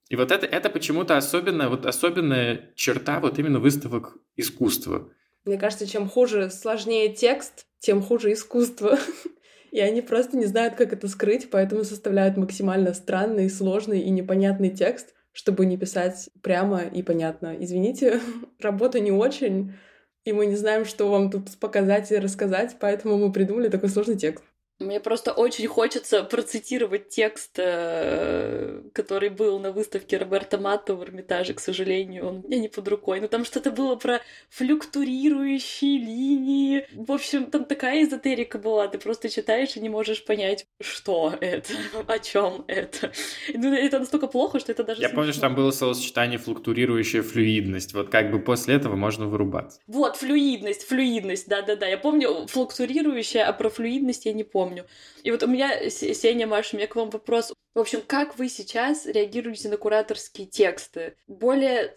И 0.09 0.17
вот 0.17 0.31
это, 0.31 0.47
это 0.47 0.71
почему-то 0.71 1.17
особенно, 1.17 1.69
вот 1.69 1.85
особенная 1.87 2.73
черта 2.77 3.21
вот 3.21 3.39
именно 3.39 3.59
выставок 3.59 4.19
искусства. 4.37 5.11
Мне 5.45 5.59
кажется, 5.59 5.87
чем 5.87 6.09
хуже, 6.09 6.51
сложнее 6.51 7.13
текст, 7.13 7.67
тем 7.79 8.03
хуже 8.03 8.33
искусство. 8.33 8.99
И 9.73 9.81
они 9.81 10.01
просто 10.03 10.37
не 10.37 10.47
знают, 10.47 10.75
как 10.75 10.93
это 10.93 11.09
скрыть, 11.09 11.51
поэтому 11.51 11.85
составляют 11.85 12.37
максимально 12.37 12.95
странный, 12.95 13.51
сложный 13.51 14.01
и 14.01 14.11
непонятный 14.11 14.71
текст, 14.71 15.13
чтобы 15.37 15.67
не 15.67 15.77
писать 15.77 16.31
прямо 16.41 16.85
и 16.85 17.03
понятно. 17.03 17.55
Извините, 17.61 18.23
работа 18.59 19.01
не 19.01 19.13
очень, 19.13 19.75
и 20.25 20.33
мы 20.33 20.47
не 20.47 20.57
знаем, 20.57 20.87
что 20.87 21.11
вам 21.11 21.31
тут 21.31 21.59
показать 21.59 22.11
и 22.11 22.17
рассказать, 22.17 22.79
поэтому 22.81 23.19
мы 23.19 23.31
придумали 23.31 23.69
такой 23.69 23.91
сложный 23.91 24.17
текст. 24.17 24.43
Мне 24.79 25.01
просто 25.01 25.33
очень 25.33 25.67
хочется 25.69 26.23
процитировать 26.23 27.09
текст, 27.09 27.53
э, 27.57 28.83
который 28.93 29.31
был 29.31 29.59
на 29.59 29.73
выставке 29.73 30.19
Роберта 30.19 30.59
Матто 30.59 30.95
в 30.95 31.03
Эрмитаже, 31.03 31.55
к 31.55 31.61
сожалению, 31.61 32.29
он 32.29 32.43
меня 32.43 32.59
не 32.59 32.69
под 32.69 32.87
рукой. 32.89 33.21
Но 33.21 33.29
там 33.29 33.47
что-то 33.47 33.71
было 33.71 33.97
про 33.97 34.21
флюктурирующие 34.51 35.99
линии. 35.99 36.87
В 36.93 37.11
общем, 37.11 37.47
там 37.47 37.65
такая 37.65 38.05
эзотерика 38.05 38.59
была. 38.59 38.87
Ты 38.89 38.99
просто 38.99 39.31
читаешь 39.31 39.77
и 39.77 39.81
не 39.81 39.89
можешь 39.89 40.23
понять, 40.23 40.67
что 40.79 41.33
это, 41.41 41.73
о 42.07 42.19
чем 42.19 42.67
это. 42.67 43.13
Ну, 43.55 43.73
это 43.73 43.99
настолько 43.99 44.27
плохо, 44.27 44.61
что 44.61 44.73
это 44.73 44.85
даже 44.85 45.01
Я 45.01 45.09
помню, 45.09 45.33
что 45.33 45.41
там 45.41 45.55
было 45.55 45.71
словосочетание 45.71 46.39
флуктурирующая 46.39 47.23
флюидность. 47.23 47.95
Вот 47.95 48.11
как 48.11 48.31
бы 48.31 48.41
после 48.41 48.75
этого 48.75 48.95
можно 48.95 49.27
вырубаться. 49.27 49.81
Вот, 49.87 50.17
флюидность, 50.17 50.87
флюидность, 50.87 51.49
да-да-да. 51.49 51.87
Я 51.87 51.97
помню 51.97 52.47
флуктурирующая, 52.47 53.47
а 53.47 53.55
про 53.55 53.71
флюидность 53.71 54.27
я 54.27 54.35
не 54.35 54.45
помню 54.45 54.66
помню. 54.67 54.87
И 55.23 55.31
вот 55.31 55.43
у 55.43 55.47
меня, 55.47 55.89
Сеня, 55.91 56.47
Маша, 56.47 56.75
у 56.75 56.79
меня 56.79 56.89
к 56.89 56.97
вам 56.97 57.11
вопрос. 57.11 57.53
В 57.75 57.79
общем, 57.79 58.03
как 58.07 58.39
вы 58.39 58.49
сейчас 58.49 59.07
реагируете 59.07 59.69
на 59.69 59.77
кураторские 59.77 60.47
тексты? 60.47 61.17
Более 61.27 61.95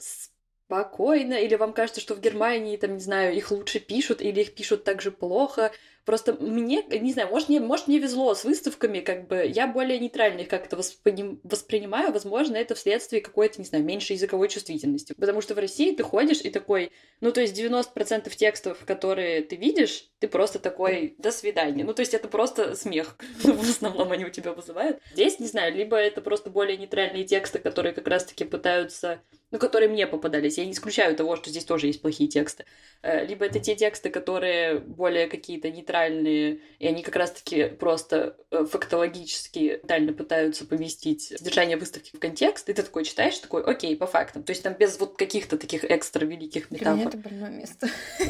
спокойно? 0.70 1.34
Или 1.34 1.56
вам 1.56 1.74
кажется, 1.74 2.00
что 2.00 2.14
в 2.14 2.22
Германии, 2.22 2.78
там, 2.78 2.94
не 2.94 3.00
знаю, 3.00 3.36
их 3.36 3.50
лучше 3.50 3.80
пишут, 3.80 4.22
или 4.22 4.42
их 4.42 4.54
пишут 4.54 4.84
так 4.84 5.02
же 5.02 5.10
плохо? 5.12 5.72
Просто 6.06 6.34
мне, 6.34 6.84
не 6.84 7.12
знаю, 7.12 7.30
может, 7.30 7.50
мне, 7.50 7.60
может, 7.60 7.88
мне 7.88 8.00
везло 8.00 8.34
с 8.34 8.44
выставками, 8.44 9.00
как 9.00 9.28
бы 9.28 9.46
я 9.46 9.68
более 9.68 10.00
нейтрально 10.00 10.42
их 10.42 10.48
как-то 10.48 10.76
воспри... 10.76 11.40
воспринимаю. 11.44 12.12
Возможно, 12.12 12.56
это 12.56 12.76
вследствие 12.76 13.22
какой-то, 13.22 13.60
не 13.60 13.66
знаю, 13.66 13.84
меньшей 13.84 14.16
языковой 14.16 14.48
чувствительности. 14.48 15.14
Потому 15.14 15.42
что 15.42 15.56
в 15.56 15.60
России 15.60 15.96
ты 15.96 16.04
ходишь 16.04 16.42
и 16.42 16.50
такой, 16.50 16.92
ну, 17.20 17.32
то 17.32 17.42
есть 17.42 17.60
90% 17.60 18.30
текстов, 18.36 18.86
которые 18.86 19.42
ты 19.42 19.56
видишь, 19.56 20.10
ты 20.20 20.28
просто 20.28 20.60
такой 20.60 21.16
«до 21.18 21.32
свидания». 21.32 21.84
Ну, 21.84 21.94
то 21.94 22.02
есть 22.02 22.14
это 22.14 22.28
просто 22.28 22.76
смех. 22.76 23.16
в 23.44 23.70
основном 23.70 24.12
они 24.12 24.26
у 24.26 24.30
тебя 24.30 24.54
вызывают. 24.54 25.00
Здесь, 25.14 25.40
не 25.40 25.48
знаю, 25.48 25.76
либо 25.76 25.98
это 25.98 26.22
просто 26.22 26.50
более 26.50 26.78
нейтральные 26.78 27.26
тексты, 27.26 27.60
которые 27.60 27.94
как 27.94 28.08
раз-таки 28.08 28.46
пытаются 28.46 29.22
ну, 29.52 29.58
которые 29.58 29.90
мне 29.90 30.06
попадались. 30.06 30.58
Я 30.58 30.66
не 30.66 30.74
исключаю 30.74 31.16
того, 31.16 31.36
что 31.36 31.50
здесь 31.50 31.66
тоже 31.66 31.88
есть 31.88 32.02
плохие 32.02 32.30
тексты. 32.30 32.66
Э, 33.02 33.26
либо 33.26 33.46
это 33.46 33.60
те 33.60 33.76
тексты, 33.76 34.10
которые 34.10 34.80
более 34.80 35.28
какие-то 35.28 35.72
нейтральные, 35.72 36.60
и 36.78 36.88
они 36.88 37.02
как 37.02 37.16
раз-таки 37.16 37.66
просто 37.66 38.38
э, 38.52 38.66
фактологически 38.66 39.80
детально 39.82 40.14
пытаются 40.14 40.66
поместить 40.66 41.24
содержание 41.24 41.78
выставки 41.78 42.16
в 42.16 42.20
контекст, 42.20 42.70
и 42.70 42.74
ты 42.74 42.84
такой 42.84 43.06
читаешь, 43.06 43.40
такой, 43.40 43.64
окей, 43.64 43.96
по 43.96 44.06
фактам. 44.06 44.44
То 44.44 44.52
есть 44.52 44.62
там 44.62 44.74
без 44.74 45.00
вот 45.00 45.18
каких-то 45.18 45.58
таких 45.58 45.84
экстра 45.84 46.26
великих 46.26 46.70
метафор. 46.70 46.96
Для 46.96 46.96
меня 46.96 47.10
это 47.10 47.18
больное 47.18 47.50
место. 47.50 47.88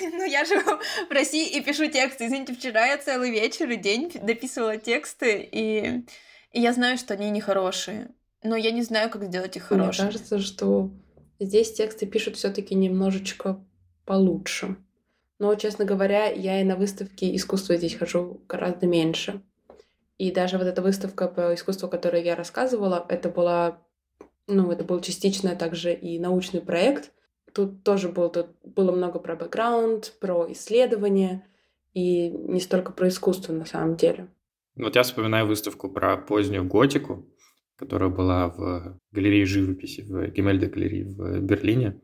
Ну, 0.00 0.24
я 0.24 0.44
живу 0.44 0.78
в 1.08 1.10
России 1.10 1.48
и 1.48 1.60
пишу 1.60 1.86
тексты. 1.86 2.26
Извините, 2.26 2.54
вчера 2.54 2.86
я 2.86 2.98
целый 2.98 3.30
вечер 3.30 3.68
и 3.70 3.76
день 3.76 4.10
дописывала 4.22 4.76
тексты, 4.76 5.48
и 5.50 6.02
я 6.52 6.72
знаю, 6.72 6.98
что 6.98 7.14
они 7.14 7.30
нехорошие 7.30 8.08
но 8.42 8.56
я 8.56 8.70
не 8.70 8.82
знаю, 8.82 9.10
как 9.10 9.24
сделать 9.24 9.56
их 9.56 9.64
хорошими. 9.64 10.06
Мне 10.06 10.12
кажется, 10.12 10.38
что 10.38 10.90
здесь 11.38 11.72
тексты 11.72 12.06
пишут 12.06 12.36
все 12.36 12.50
таки 12.50 12.74
немножечко 12.74 13.64
получше. 14.04 14.76
Но, 15.38 15.54
честно 15.54 15.84
говоря, 15.84 16.26
я 16.26 16.60
и 16.60 16.64
на 16.64 16.76
выставке 16.76 17.34
искусства 17.34 17.76
здесь 17.76 17.94
хожу 17.94 18.42
гораздо 18.48 18.86
меньше. 18.86 19.42
И 20.18 20.32
даже 20.32 20.58
вот 20.58 20.66
эта 20.66 20.82
выставка 20.82 21.28
по 21.28 21.54
искусству, 21.54 21.86
о 21.86 21.90
которой 21.90 22.24
я 22.24 22.34
рассказывала, 22.34 23.06
это 23.08 23.28
была, 23.28 23.78
ну, 24.48 24.72
это 24.72 24.82
был 24.82 25.00
частично 25.00 25.54
также 25.54 25.94
и 25.94 26.18
научный 26.18 26.60
проект. 26.60 27.12
Тут 27.54 27.84
тоже 27.84 28.08
был, 28.08 28.28
тут 28.28 28.48
было 28.64 28.90
много 28.90 29.20
про 29.20 29.36
бэкграунд, 29.36 30.14
про 30.20 30.50
исследования, 30.50 31.46
и 31.94 32.30
не 32.30 32.60
столько 32.60 32.92
про 32.92 33.08
искусство 33.08 33.52
на 33.52 33.64
самом 33.64 33.96
деле. 33.96 34.28
Вот 34.76 34.96
я 34.96 35.02
вспоминаю 35.02 35.46
выставку 35.46 35.88
про 35.88 36.16
позднюю 36.16 36.64
готику, 36.64 37.24
которая 37.78 38.10
была 38.10 38.48
в 38.48 39.00
галерее 39.12 39.46
живописи, 39.46 40.02
в 40.02 40.28
Гемельде 40.28 40.66
галерее 40.66 41.04
в 41.04 41.40
Берлине. 41.40 42.00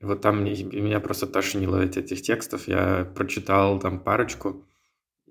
И 0.00 0.04
вот 0.04 0.22
там 0.22 0.44
меня 0.44 1.00
просто 1.00 1.26
тошнило 1.26 1.82
от 1.82 1.96
этих 1.96 2.22
текстов. 2.22 2.66
Я 2.66 3.10
прочитал 3.14 3.78
там 3.78 4.00
парочку 4.00 4.66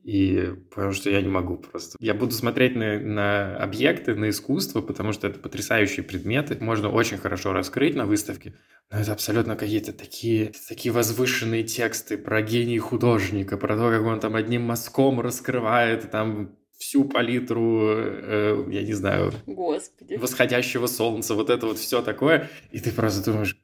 и 0.04 0.54
понял, 0.74 0.92
что 0.92 1.10
я 1.10 1.22
не 1.22 1.30
могу 1.30 1.58
просто. 1.58 1.98
Я 2.00 2.14
буду 2.14 2.32
смотреть 2.32 2.76
на, 2.76 3.00
на 3.00 3.58
объекты, 3.58 4.14
на 4.14 4.30
искусство, 4.30 4.82
потому 4.82 5.14
что 5.14 5.28
это 5.28 5.40
потрясающие 5.40 6.04
предметы. 6.04 6.58
Можно 6.60 6.90
очень 6.90 7.18
хорошо 7.18 7.54
раскрыть 7.54 7.96
на 7.96 8.06
выставке, 8.06 8.56
но 8.92 9.00
это 9.00 9.14
абсолютно 9.14 9.56
какие-то 9.56 9.94
такие, 9.94 10.52
такие 10.68 10.92
возвышенные 10.92 11.64
тексты 11.64 12.20
про 12.20 12.44
гений 12.44 12.78
художника, 12.78 13.58
про 13.58 13.76
то, 13.76 13.90
как 13.90 14.04
он 14.04 14.20
там 14.20 14.36
одним 14.36 14.62
мазком 14.62 15.22
раскрывает 15.22 16.12
там 16.12 16.56
всю 16.78 17.06
палитру, 17.06 17.90
э, 17.90 18.66
я 18.70 18.84
не 18.84 18.94
знаю, 18.94 19.32
Господи. 19.46 20.16
восходящего 20.16 20.88
солнца, 20.88 21.36
вот 21.36 21.50
это 21.50 21.68
вот 21.68 21.78
все 21.78 22.02
такое, 22.02 22.50
и 22.72 22.80
ты 22.80 22.92
просто 22.92 23.32
думаешь, 23.32 23.58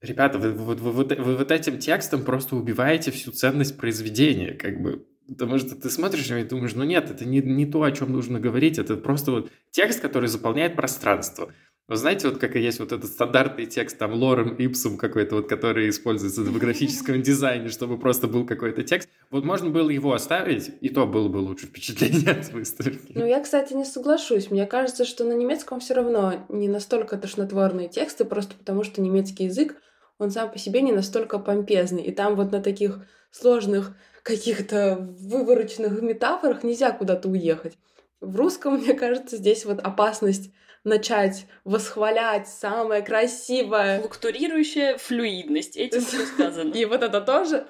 ребята, 0.00 0.38
вы, 0.38 0.52
вы, 0.52 0.74
вы, 0.74 0.92
вы, 0.92 1.04
вы 1.04 1.36
вот 1.36 1.50
этим 1.50 1.78
текстом 1.78 2.24
просто 2.24 2.56
убиваете 2.56 3.10
всю 3.10 3.32
ценность 3.32 3.76
произведения, 3.76 4.52
как 4.54 4.80
бы, 4.80 5.06
потому 5.26 5.58
что 5.58 5.74
ты 5.76 5.90
смотришь 5.90 6.30
и 6.30 6.44
думаешь, 6.44 6.74
ну 6.74 6.84
нет, 6.84 7.10
это 7.10 7.24
не, 7.24 7.40
не 7.40 7.66
то, 7.66 7.82
о 7.82 7.92
чем 7.92 8.12
нужно 8.12 8.40
говорить, 8.40 8.78
это 8.78 8.96
просто 8.96 9.32
вот 9.32 9.50
текст, 9.70 10.00
который 10.00 10.28
заполняет 10.28 10.76
пространство. 10.76 11.52
Вы 11.88 11.96
знаете, 11.96 12.28
вот 12.28 12.36
как 12.36 12.54
и 12.54 12.60
есть 12.60 12.80
вот 12.80 12.92
этот 12.92 13.10
стандартный 13.10 13.64
текст, 13.64 13.96
там, 13.96 14.12
лорем 14.12 14.54
ипсум 14.56 14.98
какой-то, 14.98 15.36
вот, 15.36 15.48
который 15.48 15.88
используется 15.88 16.42
в 16.42 16.58
графическом 16.58 17.22
дизайне, 17.22 17.70
чтобы 17.70 17.98
просто 17.98 18.28
был 18.28 18.44
какой-то 18.44 18.82
текст. 18.82 19.08
Вот 19.30 19.44
можно 19.46 19.70
было 19.70 19.88
его 19.88 20.12
оставить, 20.12 20.70
и 20.82 20.90
то 20.90 21.06
было 21.06 21.28
бы 21.28 21.38
лучше 21.38 21.66
впечатление 21.66 22.32
от 22.32 22.52
выставки. 22.52 23.12
Ну, 23.14 23.24
я, 23.24 23.40
кстати, 23.40 23.72
не 23.72 23.86
соглашусь. 23.86 24.50
Мне 24.50 24.66
кажется, 24.66 25.06
что 25.06 25.24
на 25.24 25.32
немецком 25.32 25.80
все 25.80 25.94
равно 25.94 26.44
не 26.50 26.68
настолько 26.68 27.16
тошнотворные 27.16 27.88
тексты, 27.88 28.26
просто 28.26 28.54
потому 28.54 28.84
что 28.84 29.00
немецкий 29.00 29.44
язык, 29.44 29.76
он 30.18 30.30
сам 30.30 30.52
по 30.52 30.58
себе 30.58 30.82
не 30.82 30.92
настолько 30.92 31.38
помпезный. 31.38 32.02
И 32.02 32.12
там 32.12 32.36
вот 32.36 32.52
на 32.52 32.60
таких 32.60 32.98
сложных 33.30 33.96
каких-то 34.22 35.08
вывороченных 35.20 36.02
метафорах 36.02 36.64
нельзя 36.64 36.90
куда-то 36.90 37.30
уехать. 37.30 37.78
В 38.20 38.36
русском, 38.36 38.74
мне 38.78 38.94
кажется, 38.94 39.36
здесь 39.36 39.64
вот 39.64 39.80
опасность 39.80 40.50
начать 40.84 41.46
восхвалять 41.64 42.48
самое 42.48 43.02
красивое. 43.02 44.00
Флуктурирующая 44.00 44.96
флюидность, 44.96 45.76
этим 45.76 46.00
все 46.00 46.24
сказано. 46.34 46.72
И 46.72 46.84
вот 46.84 47.02
это 47.02 47.20
тоже 47.20 47.66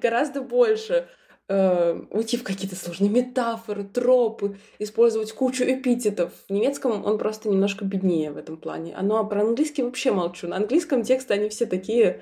гораздо 0.00 0.40
больше. 0.42 1.08
э, 1.48 1.98
уйти 2.10 2.36
в 2.36 2.44
какие-то 2.44 2.76
сложные 2.76 3.08
метафоры, 3.08 3.84
тропы, 3.84 4.58
использовать 4.78 5.32
кучу 5.32 5.64
эпитетов. 5.64 6.32
В 6.46 6.52
немецком 6.52 7.06
он 7.06 7.16
просто 7.16 7.48
немножко 7.48 7.84
беднее 7.86 8.30
в 8.30 8.36
этом 8.36 8.58
плане. 8.58 8.94
А 8.94 9.02
ну 9.02 9.16
а 9.16 9.24
про 9.24 9.40
английский 9.40 9.82
вообще 9.82 10.12
молчу. 10.12 10.46
На 10.46 10.56
английском 10.56 11.02
тексты 11.02 11.34
они 11.34 11.48
все 11.48 11.64
такие 11.64 12.20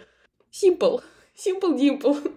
simple, 0.52 1.02
simple 1.34 1.76
dimple. 1.76 2.32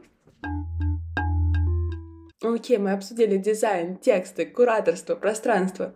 Окей, 2.41 2.77
мы 2.77 2.91
обсудили 2.91 3.37
дизайн, 3.37 3.97
тексты, 3.97 4.45
кураторство, 4.45 5.15
пространство. 5.15 5.93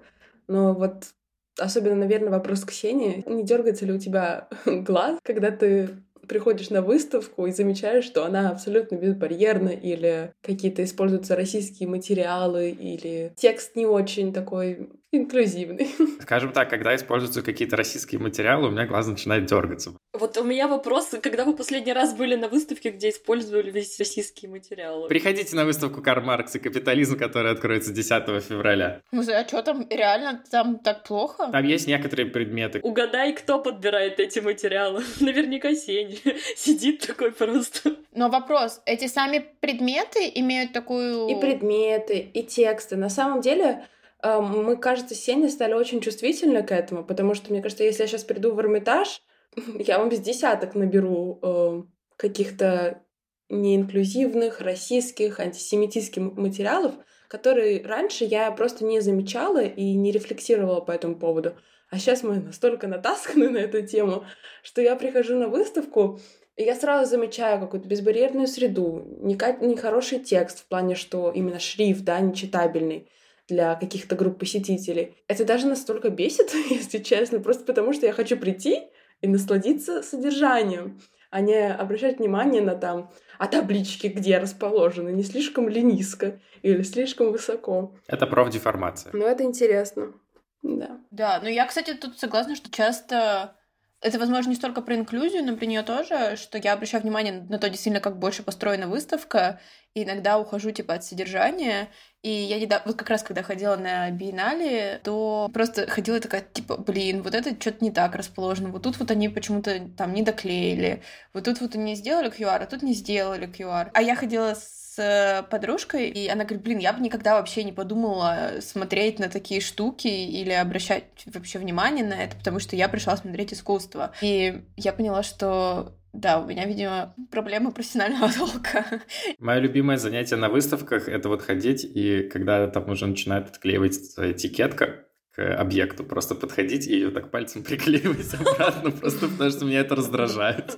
Но 0.47 0.73
вот 0.73 1.13
особенно, 1.57 1.95
наверное, 1.95 2.31
вопрос 2.31 2.61
к 2.61 2.69
Ксении. 2.69 3.23
Не 3.27 3.43
дергается 3.43 3.85
ли 3.85 3.93
у 3.93 3.99
тебя 3.99 4.49
глаз, 4.65 5.19
когда 5.23 5.51
ты 5.51 5.89
приходишь 6.27 6.69
на 6.69 6.81
выставку 6.81 7.45
и 7.45 7.51
замечаешь, 7.51 8.05
что 8.05 8.25
она 8.25 8.49
абсолютно 8.49 8.95
безбарьерна, 8.95 9.69
или 9.69 10.33
какие-то 10.41 10.83
используются 10.83 11.35
российские 11.35 11.89
материалы, 11.89 12.69
или 12.69 13.33
текст 13.35 13.75
не 13.75 13.85
очень 13.85 14.33
такой 14.33 14.89
инклюзивный. 15.13 15.89
Скажем 16.21 16.51
так, 16.51 16.69
когда 16.69 16.95
используются 16.95 17.41
какие-то 17.41 17.77
российские 17.77 18.19
материалы, 18.19 18.67
у 18.67 18.71
меня 18.71 18.85
глаз 18.85 19.07
начинает 19.07 19.45
дергаться. 19.45 19.93
Вот 20.13 20.37
у 20.37 20.43
меня 20.43 20.67
вопрос, 20.67 21.11
когда 21.21 21.45
вы 21.45 21.55
последний 21.55 21.93
раз 21.93 22.13
были 22.13 22.35
на 22.35 22.47
выставке, 22.47 22.89
где 22.89 23.09
использовали 23.09 23.71
весь 23.71 23.97
российские 23.99 24.49
материалы? 24.49 25.07
Приходите 25.07 25.55
на 25.55 25.65
выставку 25.65 26.01
Карл 26.01 26.23
Маркс 26.23 26.55
и 26.55 26.59
капитализм, 26.59 27.17
которая 27.17 27.53
откроется 27.53 27.93
10 27.93 28.43
февраля. 28.43 29.01
А 29.11 29.47
что 29.47 29.61
там 29.61 29.87
реально 29.89 30.43
там 30.49 30.79
так 30.79 31.03
плохо? 31.03 31.49
Там 31.51 31.63
есть 31.63 31.87
некоторые 31.87 32.25
предметы. 32.27 32.79
Угадай, 32.81 33.33
кто 33.33 33.59
подбирает 33.59 34.19
эти 34.19 34.39
материалы. 34.39 35.03
Наверняка 35.19 35.73
Сеня. 35.73 36.17
Сидит 36.55 37.05
такой 37.05 37.31
просто. 37.31 37.97
Но 38.13 38.29
вопрос, 38.29 38.81
эти 38.85 39.07
сами 39.07 39.45
предметы 39.59 40.31
имеют 40.35 40.73
такую... 40.73 41.27
И 41.27 41.39
предметы, 41.39 42.19
и 42.19 42.43
тексты. 42.43 42.95
На 42.95 43.09
самом 43.09 43.41
деле, 43.41 43.85
мы, 44.23 44.77
кажется, 44.77 45.15
с 45.15 45.19
Сеней 45.19 45.49
стали 45.49 45.73
очень 45.73 45.99
чувствительны 45.99 46.63
к 46.63 46.71
этому, 46.71 47.03
потому 47.03 47.33
что, 47.33 47.51
мне 47.51 47.61
кажется, 47.61 47.83
если 47.83 48.03
я 48.03 48.07
сейчас 48.07 48.23
приду 48.23 48.53
в 48.53 48.59
Эрмитаж, 48.59 49.21
я 49.79 49.99
вам 49.99 50.09
без 50.09 50.19
десяток 50.19 50.75
наберу 50.75 51.39
э, 51.41 51.83
каких-то 52.15 53.03
неинклюзивных, 53.49 54.61
российских, 54.61 55.39
антисемитских 55.39 56.21
материалов, 56.37 56.95
которые 57.27 57.83
раньше 57.85 58.23
я 58.23 58.49
просто 58.51 58.85
не 58.85 59.01
замечала 59.01 59.61
и 59.61 59.93
не 59.93 60.11
рефлексировала 60.11 60.79
по 60.79 60.91
этому 60.91 61.17
поводу. 61.17 61.57
А 61.89 61.99
сейчас 61.99 62.23
мы 62.23 62.35
настолько 62.37 62.87
натасканы 62.87 63.49
на 63.51 63.57
эту 63.57 63.85
тему, 63.85 64.25
что 64.63 64.81
я 64.81 64.95
прихожу 64.95 65.37
на 65.37 65.49
выставку, 65.49 66.19
и 66.55 66.63
я 66.63 66.75
сразу 66.75 67.09
замечаю 67.09 67.59
какую-то 67.59 67.87
безбарьерную 67.87 68.47
среду, 68.47 69.05
нехороший 69.19 70.19
текст 70.19 70.59
в 70.59 70.67
плане, 70.67 70.95
что 70.95 71.31
именно 71.31 71.59
шрифт, 71.59 72.03
да, 72.03 72.19
нечитабельный 72.19 73.09
для 73.53 73.75
каких-то 73.75 74.15
групп 74.15 74.39
посетителей. 74.39 75.15
Это 75.27 75.45
даже 75.45 75.67
настолько 75.67 76.09
бесит, 76.09 76.53
если 76.69 76.97
честно, 76.97 77.39
просто 77.39 77.63
потому 77.63 77.93
что 77.93 78.05
я 78.05 78.13
хочу 78.13 78.35
прийти 78.37 78.81
и 79.21 79.27
насладиться 79.27 80.01
содержанием, 80.01 80.99
а 81.29 81.41
не 81.41 81.67
обращать 81.73 82.19
внимание 82.19 82.61
на 82.61 82.75
там, 82.75 83.11
а 83.37 83.47
таблички 83.47 84.07
где 84.07 84.37
расположены, 84.37 85.09
не 85.09 85.23
слишком 85.23 85.69
ли 85.69 85.81
низко 85.81 86.39
или 86.61 86.81
слишком 86.83 87.31
высоко. 87.31 87.95
Это 88.07 88.27
профдеформация. 88.27 89.11
Ну, 89.13 89.25
это 89.25 89.43
интересно. 89.43 90.13
Да. 90.61 90.99
Да, 91.11 91.39
но 91.41 91.49
я, 91.49 91.65
кстати, 91.65 91.93
тут 91.93 92.19
согласна, 92.19 92.55
что 92.55 92.71
часто 92.71 93.55
это, 94.03 94.19
возможно, 94.19 94.49
не 94.49 94.55
столько 94.55 94.81
про 94.81 94.95
инклюзию, 94.95 95.45
но 95.45 95.55
про 95.55 95.65
нее 95.65 95.81
тоже, 95.81 96.35
что 96.35 96.57
я 96.57 96.73
обращаю 96.73 97.03
внимание 97.03 97.45
на 97.49 97.57
то, 97.57 97.69
действительно, 97.69 98.01
как 98.01 98.19
больше 98.19 98.43
построена 98.43 98.87
выставка, 98.87 99.61
и 99.93 100.03
иногда 100.03 100.37
ухожу, 100.37 100.71
типа, 100.71 100.95
от 100.95 101.05
содержания, 101.05 101.87
и 102.23 102.29
я 102.29 102.59
недавно, 102.59 102.83
вот 102.87 102.95
как 102.97 103.09
раз 103.09 103.21
когда 103.21 103.43
ходила 103.43 103.75
на 103.75 104.09
биеннале, 104.09 105.01
то 105.03 105.49
просто 105.53 105.87
ходила 105.87 106.19
такая, 106.19 106.41
типа, 106.41 106.77
блин, 106.77 107.21
вот 107.21 107.35
это 107.35 107.51
что-то 107.59 107.83
не 107.83 107.91
так 107.91 108.15
расположено, 108.15 108.69
вот 108.69 108.83
тут 108.83 108.97
вот 108.97 109.11
они 109.11 109.29
почему-то 109.29 109.79
там 109.97 110.13
не 110.13 110.23
доклеили, 110.23 111.03
вот 111.33 111.43
тут 111.43 111.59
вот 111.61 111.75
они 111.75 111.95
сделали 111.95 112.31
QR, 112.31 112.63
а 112.63 112.65
тут 112.65 112.81
не 112.81 112.93
сделали 112.93 113.47
QR. 113.47 113.89
А 113.93 114.01
я 114.01 114.15
ходила 114.15 114.55
с 114.55 115.45
подружкой, 115.49 116.09
и 116.09 116.27
она 116.27 116.43
говорит, 116.43 116.63
блин, 116.63 116.77
я 116.77 116.93
бы 116.93 117.01
никогда 117.01 117.33
вообще 117.33 117.63
не 117.63 117.71
подумала 117.71 118.61
смотреть 118.61 119.17
на 119.17 119.27
такие 119.27 119.59
штуки 119.59 120.07
или 120.07 120.51
обращать 120.51 121.05
вообще 121.25 121.57
внимание 121.57 122.05
на 122.05 122.13
это, 122.13 122.37
потому 122.37 122.59
что 122.59 122.75
я 122.75 122.87
пришла 122.87 123.17
смотреть 123.17 123.53
искусство. 123.53 124.13
И 124.21 124.63
я 124.77 124.93
поняла, 124.93 125.23
что 125.23 125.93
да, 126.13 126.39
у 126.39 126.45
меня, 126.45 126.65
видимо, 126.65 127.13
проблемы 127.31 127.71
профессионального 127.71 128.31
толка. 128.37 129.01
Мое 129.39 129.59
любимое 129.59 129.97
занятие 129.97 130.35
на 130.35 130.49
выставках— 130.49 131.07
это 131.09 131.27
вот 131.27 131.41
ходить, 131.41 131.83
и 131.83 132.29
когда 132.31 132.67
там 132.67 132.89
уже 132.89 133.07
начинает 133.07 133.49
отклеиваться 133.49 134.31
этикетка, 134.31 135.05
к 135.35 135.55
объекту, 135.55 136.03
просто 136.03 136.35
подходить 136.35 136.85
и 136.85 136.93
ее 136.93 137.09
так 137.09 137.31
пальцем 137.31 137.63
приклеивать 137.67 138.33
обратно, 138.35 138.91
просто 138.91 139.27
потому 139.27 139.49
что 139.49 139.65
меня 139.65 139.79
это 139.79 139.95
раздражает. 139.95 140.77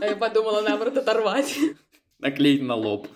А 0.00 0.06
я 0.06 0.14
подумала, 0.14 0.62
наоборот, 0.62 0.96
оторвать. 0.96 1.58
Наклеить 2.20 2.62
на 2.62 2.76
лоб. 2.76 3.08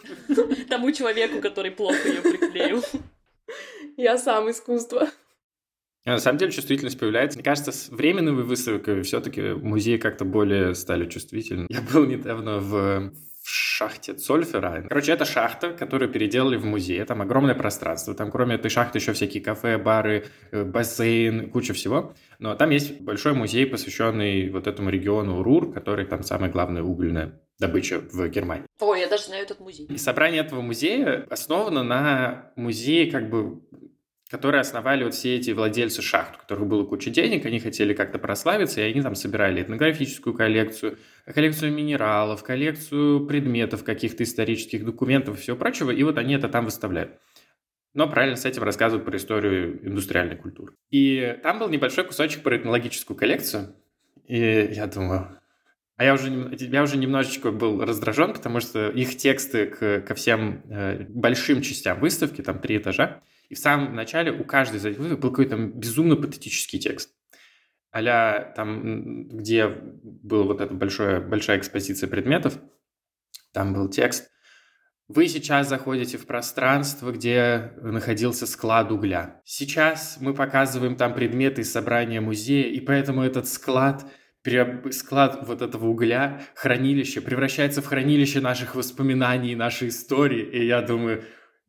Тому 0.68 0.90
человеку, 0.90 1.40
который 1.40 1.70
плохо 1.70 2.08
ее 2.08 2.20
приклеил. 2.20 2.84
Я 3.96 4.18
сам 4.18 4.50
искусство. 4.50 5.08
На 6.06 6.18
самом 6.18 6.38
деле 6.38 6.50
чувствительность 6.50 6.98
появляется. 6.98 7.38
Мне 7.38 7.44
кажется, 7.44 7.72
с 7.72 7.88
временными 7.90 8.42
выставками 8.42 9.02
все-таки 9.02 9.52
музеи 9.52 9.98
как-то 9.98 10.24
более 10.24 10.74
стали 10.74 11.06
чувствительны. 11.06 11.66
Я 11.68 11.82
был 11.82 12.06
недавно 12.06 12.58
в, 12.58 13.12
в 13.42 13.48
шахте 13.48 14.14
Цольфера. 14.14 14.86
Короче, 14.88 15.12
это 15.12 15.26
шахта, 15.26 15.72
которую 15.72 16.10
переделали 16.10 16.56
в 16.56 16.64
музей. 16.64 17.04
Там 17.04 17.20
огромное 17.20 17.54
пространство. 17.54 18.14
Там 18.14 18.30
кроме 18.30 18.54
этой 18.54 18.70
шахты 18.70 18.98
еще 18.98 19.12
всякие 19.12 19.42
кафе, 19.42 19.76
бары, 19.76 20.24
э, 20.52 20.64
бассейн, 20.64 21.50
куча 21.50 21.74
всего. 21.74 22.14
Но 22.38 22.54
там 22.54 22.70
есть 22.70 23.00
большой 23.02 23.34
музей, 23.34 23.66
посвященный 23.66 24.48
вот 24.48 24.66
этому 24.66 24.88
региону 24.88 25.42
Рур, 25.42 25.70
который 25.70 26.06
там 26.06 26.22
самая 26.22 26.50
главная 26.50 26.82
угольная 26.82 27.40
добыча 27.58 28.00
в 28.10 28.26
Германии. 28.28 28.64
Ой, 28.80 29.00
я 29.00 29.08
даже 29.08 29.24
знаю 29.24 29.42
этот 29.42 29.60
музей. 29.60 29.86
И 29.86 29.98
собрание 29.98 30.40
этого 30.40 30.62
музея 30.62 31.26
основано 31.28 31.82
на 31.82 32.52
музее 32.56 33.10
как 33.10 33.28
бы 33.28 33.60
которые 34.30 34.60
основали 34.60 35.02
вот 35.02 35.14
все 35.14 35.36
эти 35.36 35.50
владельцы 35.50 36.02
шахт, 36.02 36.36
у 36.36 36.38
которых 36.38 36.68
было 36.68 36.84
куча 36.84 37.10
денег, 37.10 37.44
они 37.46 37.58
хотели 37.58 37.94
как-то 37.94 38.20
прославиться, 38.20 38.80
и 38.80 38.84
они 38.84 39.02
там 39.02 39.16
собирали 39.16 39.60
этнографическую 39.60 40.34
коллекцию, 40.34 40.98
коллекцию 41.26 41.72
минералов, 41.72 42.44
коллекцию 42.44 43.26
предметов, 43.26 43.82
каких-то 43.82 44.22
исторических 44.22 44.84
документов 44.84 45.36
и 45.36 45.40
всего 45.40 45.56
прочего, 45.56 45.90
и 45.90 46.02
вот 46.04 46.16
они 46.16 46.34
это 46.34 46.48
там 46.48 46.64
выставляют. 46.64 47.18
Но 47.92 48.08
правильно 48.08 48.36
с 48.36 48.44
этим 48.44 48.62
рассказывают 48.62 49.04
про 49.04 49.16
историю 49.16 49.84
индустриальной 49.84 50.36
культуры. 50.36 50.74
И 50.90 51.36
там 51.42 51.58
был 51.58 51.68
небольшой 51.68 52.04
кусочек 52.04 52.44
про 52.44 52.56
этнологическую 52.56 53.16
коллекцию, 53.16 53.74
и 54.26 54.70
я 54.72 54.86
думаю, 54.86 55.40
а 55.96 56.04
я 56.04 56.14
уже, 56.14 56.56
я 56.56 56.84
уже 56.84 56.98
немножечко 56.98 57.50
был 57.50 57.84
раздражен, 57.84 58.32
потому 58.32 58.60
что 58.60 58.90
их 58.90 59.16
тексты 59.16 59.66
к, 59.66 60.02
ко 60.02 60.14
всем 60.14 60.62
э, 60.70 61.04
большим 61.08 61.62
частям 61.62 61.98
выставки, 61.98 62.42
там 62.42 62.60
три 62.60 62.76
этажа, 62.76 63.22
и 63.50 63.54
в 63.54 63.58
самом 63.58 63.94
начале 63.94 64.32
у 64.32 64.44
каждой 64.44 64.76
из 64.76 64.86
этих 64.86 64.98
выставок 64.98 65.20
был 65.20 65.30
какой-то 65.30 65.56
безумно 65.56 66.16
патетический 66.16 66.78
текст. 66.78 67.10
а 67.92 68.52
там, 68.54 69.28
где 69.28 69.66
была 69.68 70.44
вот 70.44 70.60
эта 70.60 70.72
большая, 70.72 71.20
большая 71.20 71.58
экспозиция 71.58 72.08
предметов, 72.08 72.58
там 73.52 73.74
был 73.74 73.90
текст 73.90 74.30
«Вы 75.08 75.26
сейчас 75.26 75.68
заходите 75.68 76.16
в 76.16 76.26
пространство, 76.26 77.10
где 77.10 77.72
находился 77.82 78.46
склад 78.46 78.92
угля. 78.92 79.42
Сейчас 79.44 80.18
мы 80.20 80.32
показываем 80.32 80.94
там 80.94 81.12
предметы 81.12 81.62
из 81.62 81.72
собрания 81.72 82.20
музея, 82.20 82.68
и 82.68 82.78
поэтому 82.78 83.24
этот 83.24 83.48
склад 83.48 84.06
склад 84.92 85.46
вот 85.46 85.60
этого 85.60 85.88
угля, 85.88 86.40
хранилище, 86.54 87.20
превращается 87.20 87.82
в 87.82 87.86
хранилище 87.86 88.40
наших 88.40 88.74
воспоминаний, 88.76 89.54
нашей 89.54 89.88
истории. 89.88 90.42
И 90.42 90.64
я 90.64 90.80
думаю, 90.80 91.24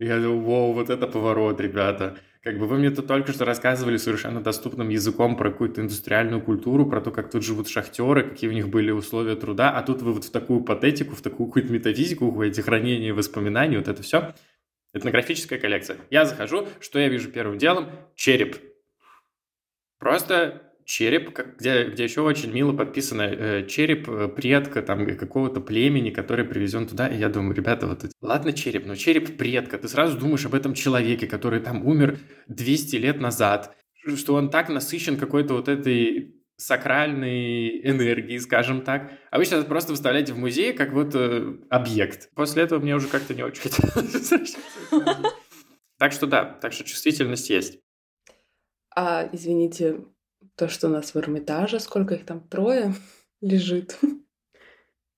я 0.05 0.19
думаю, 0.19 0.41
вау, 0.41 0.73
вот 0.73 0.89
это 0.89 1.07
поворот, 1.07 1.61
ребята. 1.61 2.17
Как 2.41 2.57
бы 2.57 2.65
вы 2.65 2.79
мне 2.79 2.89
тут 2.89 3.05
только 3.05 3.33
что 3.33 3.45
рассказывали 3.45 3.97
совершенно 3.97 4.41
доступным 4.41 4.89
языком 4.89 5.37
про 5.37 5.51
какую-то 5.51 5.81
индустриальную 5.81 6.41
культуру, 6.41 6.87
про 6.87 6.99
то, 6.99 7.11
как 7.11 7.29
тут 7.29 7.43
живут 7.43 7.69
шахтеры, 7.69 8.23
какие 8.23 8.49
у 8.49 8.53
них 8.53 8.67
были 8.67 8.89
условия 8.89 9.35
труда, 9.35 9.69
а 9.69 9.83
тут 9.83 10.01
вы 10.01 10.13
вот 10.13 10.23
в 10.23 10.31
такую 10.31 10.61
патетику, 10.61 11.15
в 11.15 11.21
такую 11.21 11.47
какую-то 11.47 11.71
метафизику 11.71 12.25
уходите, 12.25 12.63
хранение 12.63 13.13
воспоминаний, 13.13 13.77
вот 13.77 13.87
это 13.87 14.01
все. 14.01 14.33
Этнографическая 14.93 15.59
коллекция. 15.59 15.97
Я 16.09 16.25
захожу, 16.25 16.67
что 16.79 16.97
я 16.97 17.07
вижу 17.07 17.29
первым 17.31 17.59
делом? 17.59 17.87
Череп. 18.15 18.57
Просто 19.99 20.70
череп, 20.91 21.39
где, 21.57 21.85
где 21.85 22.03
еще 22.03 22.19
очень 22.21 22.51
мило 22.51 22.73
подписано 22.73 23.21
э, 23.21 23.65
череп 23.65 24.09
э, 24.09 24.27
предка 24.27 24.81
там 24.81 25.05
какого-то 25.15 25.61
племени, 25.61 26.09
который 26.09 26.43
привезен 26.43 26.85
туда. 26.85 27.07
И 27.07 27.17
я 27.17 27.29
думаю, 27.29 27.55
ребята, 27.55 27.87
вот 27.87 28.05
ладно 28.19 28.51
череп, 28.51 28.85
но 28.85 28.95
череп 28.95 29.37
предка. 29.37 29.77
Ты 29.77 29.87
сразу 29.87 30.17
думаешь 30.17 30.45
об 30.45 30.53
этом 30.53 30.73
человеке, 30.73 31.27
который 31.27 31.61
там 31.61 31.85
умер 31.87 32.19
200 32.47 32.97
лет 32.97 33.21
назад, 33.21 33.73
что 34.15 34.33
он 34.33 34.49
так 34.49 34.67
насыщен 34.67 35.15
какой-то 35.15 35.53
вот 35.53 35.69
этой 35.69 36.35
сакральной 36.57 37.87
энергии, 37.87 38.37
скажем 38.37 38.81
так. 38.81 39.13
А 39.31 39.37
вы 39.37 39.45
сейчас 39.45 39.63
просто 39.63 39.93
выставляете 39.93 40.33
в 40.33 40.37
музее 40.37 40.73
как 40.73 40.91
вот 40.91 41.15
э, 41.15 41.55
объект. 41.69 42.29
После 42.35 42.63
этого 42.63 42.81
мне 42.81 42.95
уже 42.95 43.07
как-то 43.07 43.33
не 43.33 43.43
очень 43.43 43.61
хотелось 43.61 44.33
Так 45.97 46.11
что 46.11 46.27
да, 46.27 46.43
так 46.43 46.73
что 46.73 46.83
чувствительность 46.83 47.49
есть. 47.49 47.79
А, 48.93 49.29
извините, 49.31 50.01
то, 50.61 50.69
что 50.69 50.89
у 50.89 50.91
нас 50.91 51.15
в 51.15 51.17
Эрмитаже, 51.17 51.79
сколько 51.79 52.13
их 52.13 52.23
там, 52.23 52.39
трое 52.41 52.93
лежит. 53.41 53.97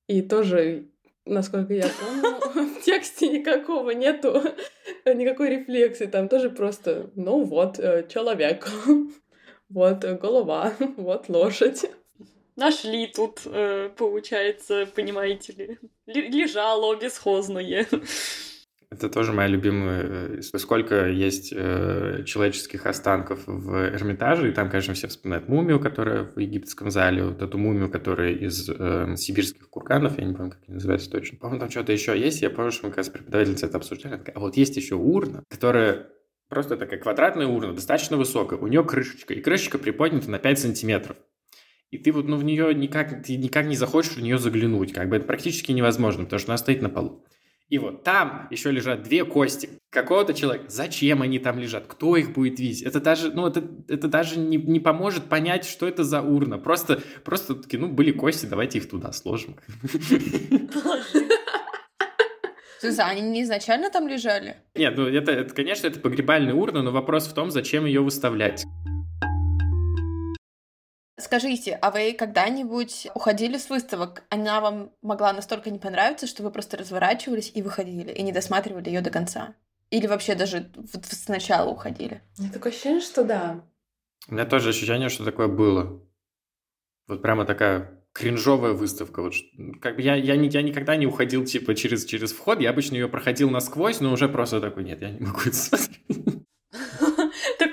И 0.07 0.21
тоже, 0.21 0.85
насколько 1.25 1.73
я 1.73 1.89
помню, 1.99 2.69
в 2.79 2.81
тексте 2.81 3.27
никакого 3.27 3.91
нету, 3.91 4.41
никакой 5.05 5.49
рефлексии. 5.49 6.05
Там 6.05 6.29
тоже 6.29 6.49
просто, 6.49 7.11
ну 7.15 7.43
вот, 7.43 7.77
э, 7.77 8.07
человек. 8.07 8.69
Вот 9.67 10.05
голова, 10.05 10.71
вот 10.95 11.27
лошадь. 11.27 11.91
Нашли 12.55 13.07
тут, 13.07 13.41
э, 13.45 13.89
получается, 13.97 14.87
понимаете 14.95 15.53
ли, 15.53 15.79
лежало 16.05 16.95
бесхозное. 16.95 17.85
Это 18.93 19.09
тоже 19.09 19.33
моя 19.33 19.47
любимая... 19.47 20.37
Э, 20.37 20.41
сколько 20.41 21.07
есть 21.07 21.51
э, 21.55 22.23
человеческих 22.25 22.85
останков 22.85 23.39
в 23.47 23.89
Эрмитаже, 23.89 24.49
и 24.49 24.51
там, 24.51 24.69
конечно, 24.69 24.93
все 24.93 25.07
вспоминают 25.07 25.49
мумию, 25.49 25.79
которая 25.79 26.23
в 26.23 26.37
египетском 26.37 26.91
зале, 26.91 27.23
вот 27.23 27.41
эту 27.41 27.57
мумию, 27.57 27.89
которая 27.89 28.33
из 28.33 28.69
э, 28.69 29.15
сибирских 29.17 29.69
курганов, 29.69 30.19
я 30.19 30.25
не 30.25 30.35
помню, 30.35 30.51
как 30.51 30.61
они 30.67 30.75
называются 30.75 31.09
точно. 31.09 31.39
По-моему, 31.39 31.61
там 31.61 31.71
что-то 31.71 31.91
еще 31.91 32.17
есть, 32.17 32.41
я 32.43 32.51
помню, 32.51 32.71
что 32.71 32.85
мы 32.85 32.91
как 32.91 32.97
раз 32.99 33.09
преподавательница 33.09 33.65
это 33.65 33.77
обсуждали, 33.77 34.21
а 34.33 34.39
вот 34.39 34.57
есть 34.57 34.77
еще 34.77 34.95
урна, 34.95 35.43
которая 35.49 36.07
Просто 36.49 36.77
такая 36.77 36.99
квадратная 36.99 37.47
урна, 37.47 37.73
достаточно 37.73 38.15
высокая. 38.15 38.59
У 38.59 38.67
нее 38.67 38.83
крышечка, 38.83 39.33
и 39.33 39.41
крышечка 39.41 39.79
приподнята 39.79 40.29
на 40.29 40.37
5 40.37 40.59
сантиметров. 40.59 41.17
И 41.89 41.97
ты 41.97 42.11
вот 42.11 42.27
ну, 42.27 42.37
в 42.37 42.43
нее 42.43 42.75
никак, 42.75 43.23
ты 43.23 43.37
никак 43.37 43.65
не 43.65 43.75
захочешь 43.75 44.17
в 44.17 44.21
нее 44.21 44.37
заглянуть. 44.37 44.93
Как 44.93 45.09
бы 45.09 45.15
это 45.15 45.25
практически 45.25 45.71
невозможно, 45.71 46.25
потому 46.25 46.39
что 46.39 46.51
она 46.51 46.57
стоит 46.59 46.83
на 46.83 46.89
полу. 46.89 47.25
И 47.69 47.79
вот 47.79 48.03
там 48.03 48.47
еще 48.51 48.71
лежат 48.71 49.03
две 49.03 49.25
кости 49.25 49.69
какого-то 49.89 50.33
человека. 50.33 50.65
Зачем 50.69 51.21
они 51.21 51.39
там 51.39 51.57
лежат? 51.57 51.87
Кто 51.87 52.15
их 52.15 52.33
будет 52.33 52.59
видеть? 52.59 52.83
Это 52.83 52.99
даже, 52.99 53.31
ну, 53.31 53.47
это, 53.47 53.63
это 53.87 54.07
даже 54.07 54.37
не, 54.37 54.57
не 54.57 54.79
поможет 54.79 55.25
понять, 55.25 55.65
что 55.65 55.87
это 55.87 56.03
за 56.03 56.21
урна. 56.21 56.59
Просто, 56.59 57.01
просто 57.23 57.55
такие, 57.55 57.79
ну, 57.79 57.87
были 57.87 58.11
кости, 58.11 58.45
давайте 58.45 58.77
их 58.79 58.89
туда 58.89 59.11
сложим. 59.11 59.55
Слушай, 62.79 63.05
они 63.05 63.21
не 63.21 63.43
изначально 63.43 63.89
там 63.89 64.09
лежали? 64.09 64.57
Нет, 64.75 64.97
ну 64.97 65.07
это, 65.07 65.31
это, 65.31 65.55
конечно, 65.55 65.87
это 65.87 66.01
погребальная 66.01 66.53
урна, 66.53 66.81
но 66.81 66.91
вопрос 66.91 67.27
в 67.27 67.33
том, 67.33 67.49
зачем 67.49 67.85
ее 67.85 68.01
выставлять. 68.01 68.65
Скажите, 71.23 71.79
а 71.81 71.89
вы 71.89 72.11
когда-нибудь 72.11 73.07
уходили 73.15 73.57
с 73.57 73.69
выставок? 73.69 74.23
Она 74.29 74.59
вам 74.59 74.91
могла 75.01 75.31
настолько 75.31 75.69
не 75.69 75.79
понравиться, 75.79 76.27
что 76.27 76.43
вы 76.43 76.51
просто 76.51 76.75
разворачивались 76.75 77.49
и 77.55 77.61
выходили, 77.61 78.11
и 78.11 78.21
не 78.23 78.33
досматривали 78.33 78.89
ее 78.89 78.99
до 78.99 79.09
конца? 79.09 79.55
Или 79.89 80.07
вообще 80.07 80.35
даже 80.35 80.69
вот 80.75 81.05
сначала 81.05 81.69
уходили? 81.69 82.21
У 82.37 82.41
меня 82.41 82.51
такое 82.51 82.73
ощущение, 82.73 82.99
что 82.99 83.23
да. 83.23 83.63
У 84.27 84.33
меня 84.33 84.45
тоже 84.45 84.71
ощущение, 84.71 85.07
что 85.07 85.23
такое 85.23 85.47
было. 85.47 86.03
Вот 87.07 87.21
прямо 87.21 87.45
такая 87.45 88.03
кринжовая 88.11 88.73
выставка. 88.73 89.21
Вот, 89.21 89.33
как 89.81 89.95
бы 89.95 90.01
я, 90.01 90.15
я, 90.15 90.33
я 90.33 90.61
никогда 90.61 90.97
не 90.97 91.07
уходил 91.07 91.45
типа 91.45 91.73
через, 91.73 92.03
через 92.03 92.33
вход, 92.33 92.59
я 92.59 92.71
обычно 92.71 92.95
ее 92.95 93.07
проходил 93.07 93.49
насквозь, 93.49 94.01
но 94.01 94.11
уже 94.11 94.27
просто 94.27 94.59
такой, 94.59 94.83
нет, 94.83 95.01
я 95.01 95.09
не 95.09 95.21
могу 95.21 95.39
это 95.39 95.55
смотреть. 95.55 96.43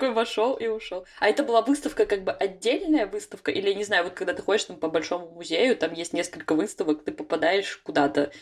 Такой 0.01 0.15
вошел 0.15 0.55
и 0.55 0.67
ушел. 0.67 1.05
А 1.19 1.29
это 1.29 1.43
была 1.43 1.61
выставка 1.61 2.07
как 2.07 2.25
бы 2.25 2.33
отдельная 2.33 3.07
выставка? 3.07 3.51
Или, 3.51 3.75
не 3.75 3.85
знаю, 3.85 4.05
вот 4.05 4.15
когда 4.15 4.33
ты 4.33 4.41
ходишь 4.41 4.65
там 4.65 4.79
по 4.79 4.89
большому 4.89 5.29
музею, 5.29 5.77
там 5.77 5.93
есть 5.93 6.15
несколько 6.15 6.55
выставок, 6.55 7.05
ты 7.05 7.13
попадаешь 7.13 7.77
куда-то 7.85 8.33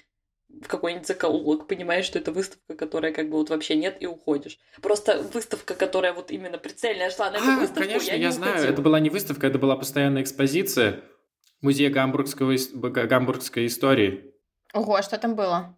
в 0.48 0.68
какой-нибудь 0.68 1.08
закоулок, 1.08 1.66
понимаешь, 1.66 2.04
что 2.04 2.20
это 2.20 2.30
выставка, 2.30 2.76
которая 2.76 3.12
как 3.12 3.28
бы 3.28 3.38
вот 3.38 3.50
вообще 3.50 3.74
нет, 3.74 3.96
и 3.98 4.06
уходишь. 4.06 4.60
Просто 4.80 5.20
выставка, 5.34 5.74
которая 5.74 6.12
вот 6.12 6.30
именно 6.30 6.58
прицельная 6.58 7.10
шла 7.10 7.28
на 7.32 7.38
эту 7.38 7.50
а, 7.50 7.56
выставку, 7.58 7.82
конечно, 7.82 8.10
я, 8.12 8.16
я 8.16 8.30
знаю. 8.30 8.52
Уходила. 8.52 8.72
Это 8.72 8.82
была 8.82 9.00
не 9.00 9.10
выставка, 9.10 9.46
это 9.48 9.58
была 9.58 9.74
постоянная 9.74 10.22
экспозиция 10.22 11.00
Музей 11.60 11.88
гамбургского, 11.88 12.54
гамбургской 12.72 13.66
истории. 13.66 14.32
Ого, 14.72 14.94
а 14.94 15.02
что 15.02 15.18
там 15.18 15.34
было? 15.34 15.76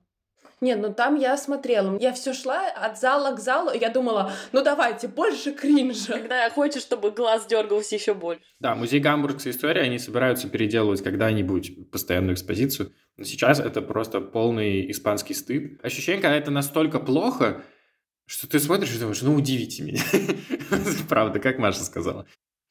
Не, 0.60 0.76
ну 0.76 0.92
там 0.92 1.16
я 1.16 1.36
смотрела. 1.38 1.98
Я 1.98 2.12
все 2.12 2.34
шла 2.34 2.68
от 2.68 2.98
зала 2.98 3.34
к 3.34 3.40
залу, 3.40 3.70
и 3.70 3.78
я 3.78 3.88
думала, 3.88 4.32
ну 4.52 4.62
давайте, 4.62 5.08
больше 5.08 5.52
кринжа. 5.52 6.18
Когда 6.18 6.50
хочешь, 6.50 6.82
чтобы 6.82 7.10
глаз 7.10 7.46
дергался 7.46 7.94
еще 7.94 8.12
больше. 8.12 8.42
Да, 8.58 8.74
музей 8.74 9.00
гамбургской 9.00 9.52
истории, 9.52 9.80
они 9.80 9.98
собираются 9.98 10.48
переделывать 10.48 11.02
когда-нибудь 11.02 11.90
постоянную 11.90 12.34
экспозицию. 12.34 12.92
Но 13.16 13.24
сейчас 13.24 13.58
это 13.58 13.80
просто 13.80 14.20
полный 14.20 14.90
испанский 14.90 15.34
стыд. 15.34 15.82
Ощущение, 15.82 16.20
когда 16.20 16.36
это 16.36 16.50
настолько 16.50 16.98
плохо, 17.00 17.62
что 18.26 18.46
ты 18.46 18.60
смотришь 18.60 18.94
и 18.94 18.98
думаешь, 18.98 19.22
ну 19.22 19.34
удивите 19.34 19.82
меня. 19.82 20.02
Правда, 21.08 21.40
как 21.40 21.58
Маша 21.58 21.82
сказала. 21.84 22.26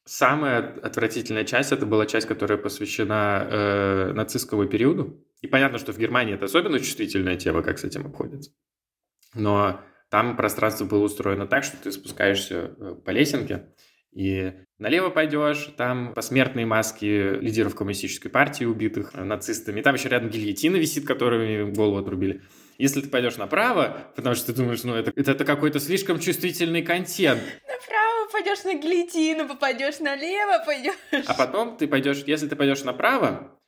Самая 0.06 0.74
отвратительная 0.82 1.44
часть 1.44 1.72
это 1.72 1.86
была 1.86 2.06
часть, 2.06 2.26
которая 2.26 2.56
посвящена 2.56 3.46
э, 3.50 4.12
нацистскому 4.12 4.66
периоду. 4.66 5.24
И 5.40 5.46
понятно, 5.46 5.78
что 5.78 5.92
в 5.92 5.98
Германии 5.98 6.34
это 6.34 6.44
особенно 6.44 6.78
чувствительная 6.78 7.36
тема, 7.36 7.62
как 7.62 7.78
с 7.78 7.84
этим 7.84 8.06
обходится. 8.06 8.52
Но 9.34 9.80
там 10.10 10.36
пространство 10.36 10.84
было 10.84 11.04
устроено 11.04 11.46
так, 11.46 11.64
что 11.64 11.76
ты 11.76 11.92
спускаешься 11.92 12.74
э, 12.76 12.94
по 13.04 13.10
лесенке, 13.10 13.72
и 14.12 14.52
налево 14.78 15.10
пойдешь, 15.10 15.70
там 15.76 16.14
посмертные 16.14 16.66
маски 16.66 17.38
лидеров 17.38 17.76
коммунистической 17.76 18.30
партии, 18.30 18.64
убитых 18.64 19.14
нацистами. 19.14 19.82
Там 19.82 19.94
еще 19.94 20.08
рядом 20.08 20.30
гильотина 20.30 20.76
висит, 20.76 21.06
которыми 21.06 21.70
голову 21.70 21.98
отрубили. 21.98 22.42
Если 22.76 23.02
ты 23.02 23.08
пойдешь 23.08 23.36
направо, 23.36 24.12
потому 24.16 24.34
что 24.34 24.46
ты 24.46 24.54
думаешь, 24.54 24.82
ну 24.82 24.94
это, 24.94 25.12
это, 25.14 25.32
это 25.32 25.44
какой-то 25.44 25.78
слишком 25.78 26.18
чувствительный 26.18 26.82
контент. 26.82 27.40
Направо 27.68 28.30
пойдешь 28.32 28.64
на 28.64 28.74
гильотину, 28.74 29.46
попадешь 29.46 30.00
налево, 30.00 30.64
пойдешь. 30.64 30.94
А 31.26 31.34
потом 31.34 31.76
ты 31.76 31.86
пойдешь, 31.86 32.24
если 32.26 32.48
ты 32.48 32.56
пойдешь 32.56 32.82
направо, 32.82 33.59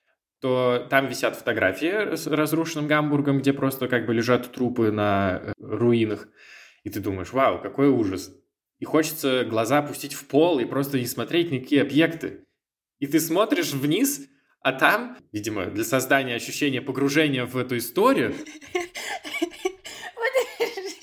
то 0.43 0.89
там 0.91 1.07
висят 1.07 1.37
фотографии 1.37 2.17
с 2.17 2.27
разрушенным 2.27 2.89
Гамбургом, 2.89 3.39
где 3.39 3.53
просто 3.53 3.87
как 3.87 4.07
бы 4.07 4.13
лежат 4.13 4.51
трупы 4.51 4.91
на 4.91 5.41
э, 5.41 5.53
руинах. 5.61 6.27
И 6.83 6.91
ты 6.91 6.99
думаешь, 6.99 7.33
вау, 7.33 7.63
какой 7.63 7.89
ужас. 7.89 8.35
И 8.81 8.85
хочется 8.85 9.45
глаза 9.45 9.79
опустить 9.79 10.15
в 10.15 10.27
пол 10.27 10.59
и 10.59 10.65
просто 10.65 10.99
не 10.99 11.07
смотреть 11.07 11.53
никакие 11.53 11.83
объекты. 11.83 12.45
И 12.99 13.07
ты 13.07 13.21
смотришь 13.21 13.73
вниз, 13.73 14.29
а 14.61 14.73
там, 14.73 15.17
видимо, 15.31 15.67
для 15.67 15.85
создания 15.85 16.35
ощущения 16.35 16.83
погружения 16.83 17.47
в 17.47 17.57
эту 17.57 17.79
историю, 17.79 18.35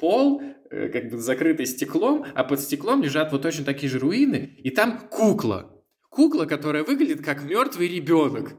пол 0.02 0.41
э, 0.69 0.89
как 0.89 1.12
бы 1.12 1.17
закрытый 1.17 1.65
стеклом, 1.65 2.25
а 2.36 2.43
под 2.43 2.60
стеклом 2.60 3.02
лежат 3.02 3.32
вот 3.32 3.43
точно 3.43 3.63
такие 3.63 3.89
же 3.89 3.99
руины, 3.99 4.58
и 4.58 4.69
там 4.69 4.99
кукла. 5.10 5.82
Кукла, 6.10 6.43
которая 6.43 6.84
выглядит 6.84 7.23
как 7.23 7.43
мертвый 7.43 7.88
ребенок. 7.88 8.58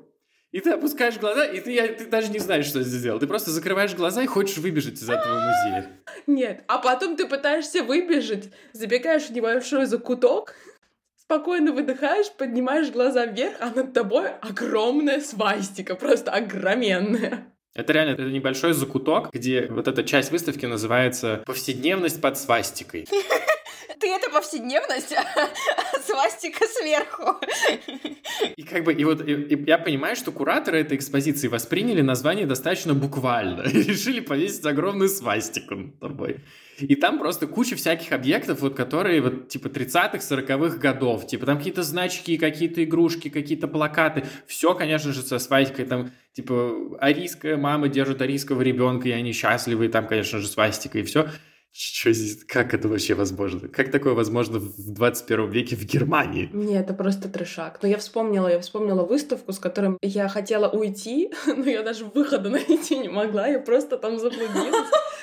И 0.53 0.59
ты 0.59 0.71
опускаешь 0.71 1.19
глаза, 1.19 1.45
и 1.45 1.61
ты, 1.61 1.89
ты 1.95 2.07
даже 2.07 2.29
не 2.31 2.41
знаешь, 2.41 2.67
что 2.67 2.83
сделать. 2.83 3.21
Ты 3.21 3.29
просто 3.29 3.51
закрываешь 3.51 3.95
глаза 3.95 4.23
и 4.23 4.27
хочешь 4.27 4.59
выбежать 4.59 4.95
из 4.95 5.09
этого 5.09 5.35
музея. 5.35 5.91
Нет, 6.27 6.65
а 6.67 6.79
потом 6.79 7.17
ты 7.17 7.27
пытаешься 7.29 7.85
выбежать, 7.85 8.51
забегаешь 8.73 9.27
в 9.27 9.31
небольшой 9.31 9.87
закуток, 9.87 10.57
спокойно 11.17 11.71
выдыхаешь, 11.71 12.33
поднимаешь 12.37 12.91
глаза 12.91 13.27
вверх, 13.27 13.55
а 13.61 13.71
над 13.71 13.93
тобой 13.93 14.29
огромная 14.41 15.21
свастика, 15.21 15.95
просто 15.95 16.33
огроменная. 16.33 17.47
Это 17.73 17.93
реально 17.93 18.15
это 18.15 18.23
небольшой 18.23 18.73
закуток, 18.73 19.33
где 19.33 19.69
вот 19.71 19.87
эта 19.87 20.03
часть 20.03 20.33
выставки 20.33 20.67
называется 20.67 21.45
«Повседневность 21.47 22.21
под 22.21 22.37
свастикой». 22.37 23.07
Ты 24.01 24.09
это 24.09 24.31
повседневность, 24.31 25.13
а 25.13 25.25
свастика 26.03 26.65
сверху. 26.67 27.37
И 28.57 28.63
как 28.63 28.85
бы, 28.85 28.95
и 28.95 29.05
вот 29.05 29.27
и, 29.27 29.33
и 29.33 29.65
я 29.67 29.77
понимаю, 29.79 30.17
что 30.17 30.33
кураторы 30.33 30.81
этой 30.81 30.97
экспозиции 30.97 31.49
восприняли 31.49 32.01
название 32.01 32.47
достаточно 32.47 32.95
буквально. 32.95 33.63
И 33.63 33.83
решили 33.83 34.21
повесить 34.21 34.65
огромную 34.65 35.11
свастику 35.11 35.75
над 35.75 36.01
тобой. 36.01 36.39
И 36.79 36.95
там 36.95 37.19
просто 37.19 37.47
куча 37.47 37.77
всяких 37.77 38.13
объектов, 38.13 38.61
вот 38.61 38.75
которые 38.75 39.21
вот 39.21 39.49
типа 39.49 39.67
30-х, 39.67 40.19
40-х 40.19 40.79
годов. 40.79 41.27
Типа 41.27 41.45
там 41.45 41.59
какие-то 41.59 41.83
значки, 41.83 42.39
какие-то 42.39 42.83
игрушки, 42.83 43.29
какие-то 43.29 43.69
плакаты. 43.69 44.25
Все, 44.47 44.75
конечно 44.75 45.13
же, 45.13 45.23
со 45.23 45.39
свастикой. 45.39 45.85
Там 45.85 46.11
типа 46.33 46.97
арийская 47.01 47.59
мама 47.59 47.89
держит 47.89 48.23
арийского 48.23 48.63
ребенка, 48.63 49.09
и 49.09 49.13
они 49.13 49.33
счастливы. 49.33 49.87
И 49.87 49.89
там, 49.89 50.07
конечно 50.07 50.39
же, 50.39 50.47
свастика 50.47 50.99
и 50.99 51.03
все. 51.03 51.29
Что 51.73 52.13
здесь, 52.13 52.45
как 52.45 52.75
это 52.75 52.89
вообще 52.89 53.15
возможно? 53.15 53.69
Как 53.69 53.91
такое 53.93 54.15
возможно 54.15 54.59
в 54.59 54.93
21 54.93 55.51
веке 55.51 55.77
в 55.77 55.85
Германии? 55.85 56.51
Не, 56.53 56.75
это 56.75 56.95
просто 56.95 57.29
трешак. 57.29 57.79
Но 57.83 57.89
я 57.89 57.97
вспомнила, 57.99 58.49
я 58.49 58.61
вспомнила 58.61 59.05
выставку, 59.05 59.53
с 59.53 59.59
которой 59.59 59.97
я 60.03 60.29
хотела 60.29 60.69
уйти, 60.69 61.33
но 61.47 61.65
я 61.65 61.83
даже 61.83 62.05
выхода 62.07 62.49
найти 62.51 62.99
не 62.99 63.09
могла, 63.09 63.47
я 63.47 63.61
просто 63.61 63.97
там 63.99 64.19
заблудилась 64.19 64.91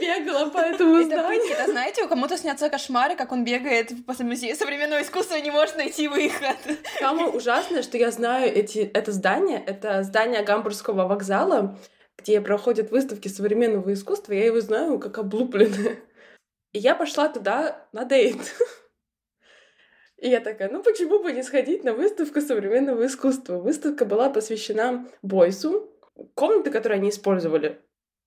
бегала 0.00 0.50
по 0.50 0.58
этому 0.58 0.96
Это 0.96 1.06
зданию. 1.06 1.56
да, 1.56 1.66
знаете, 1.66 2.04
у 2.04 2.08
кому-то 2.08 2.36
снятся 2.36 2.68
кошмары, 2.68 3.16
как 3.16 3.32
он 3.32 3.44
бегает 3.44 3.92
по 4.06 4.14
музею 4.22 4.56
современного 4.56 5.02
искусства 5.02 5.36
и 5.36 5.42
не 5.42 5.50
может 5.50 5.76
найти 5.76 6.08
выход. 6.08 6.56
Самое 6.98 7.28
ужасное, 7.28 7.82
что 7.82 7.96
я 7.96 8.10
знаю 8.10 8.52
эти, 8.54 8.78
это 8.78 9.12
здание, 9.12 9.62
это 9.64 10.02
здание 10.02 10.42
Гамбургского 10.42 11.06
вокзала, 11.06 11.78
где 12.24 12.40
проходят 12.40 12.90
выставки 12.90 13.28
современного 13.28 13.92
искусства, 13.92 14.32
я 14.32 14.46
его 14.46 14.60
знаю 14.60 14.98
как 14.98 15.18
облупленное. 15.18 15.98
И 16.72 16.78
я 16.78 16.94
пошла 16.94 17.28
туда 17.28 17.86
на 17.92 18.06
дейт. 18.06 18.38
И 20.16 20.30
я 20.30 20.40
такая, 20.40 20.70
ну 20.70 20.82
почему 20.82 21.22
бы 21.22 21.32
не 21.32 21.42
сходить 21.42 21.84
на 21.84 21.92
выставку 21.92 22.40
современного 22.40 23.04
искусства? 23.06 23.58
Выставка 23.58 24.06
была 24.06 24.30
посвящена 24.30 25.06
Бойсу. 25.20 25.90
Комнаты, 26.34 26.70
которые 26.70 26.98
они 26.98 27.10
использовали, 27.10 27.80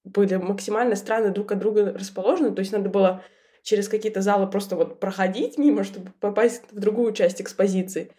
были 0.03 0.35
максимально 0.35 0.95
странно 0.95 1.31
друг 1.31 1.51
от 1.53 1.59
друга 1.59 1.93
расположены, 1.93 2.53
то 2.53 2.59
есть 2.59 2.73
надо 2.73 2.89
было 2.89 3.23
через 3.63 3.87
какие-то 3.87 4.21
залы 4.21 4.47
просто 4.47 4.75
вот 4.75 4.99
проходить 4.99 5.57
мимо, 5.57 5.83
чтобы 5.83 6.11
попасть 6.19 6.63
в 6.71 6.79
другую 6.79 7.13
часть 7.13 7.41
экспозиции. 7.41 8.11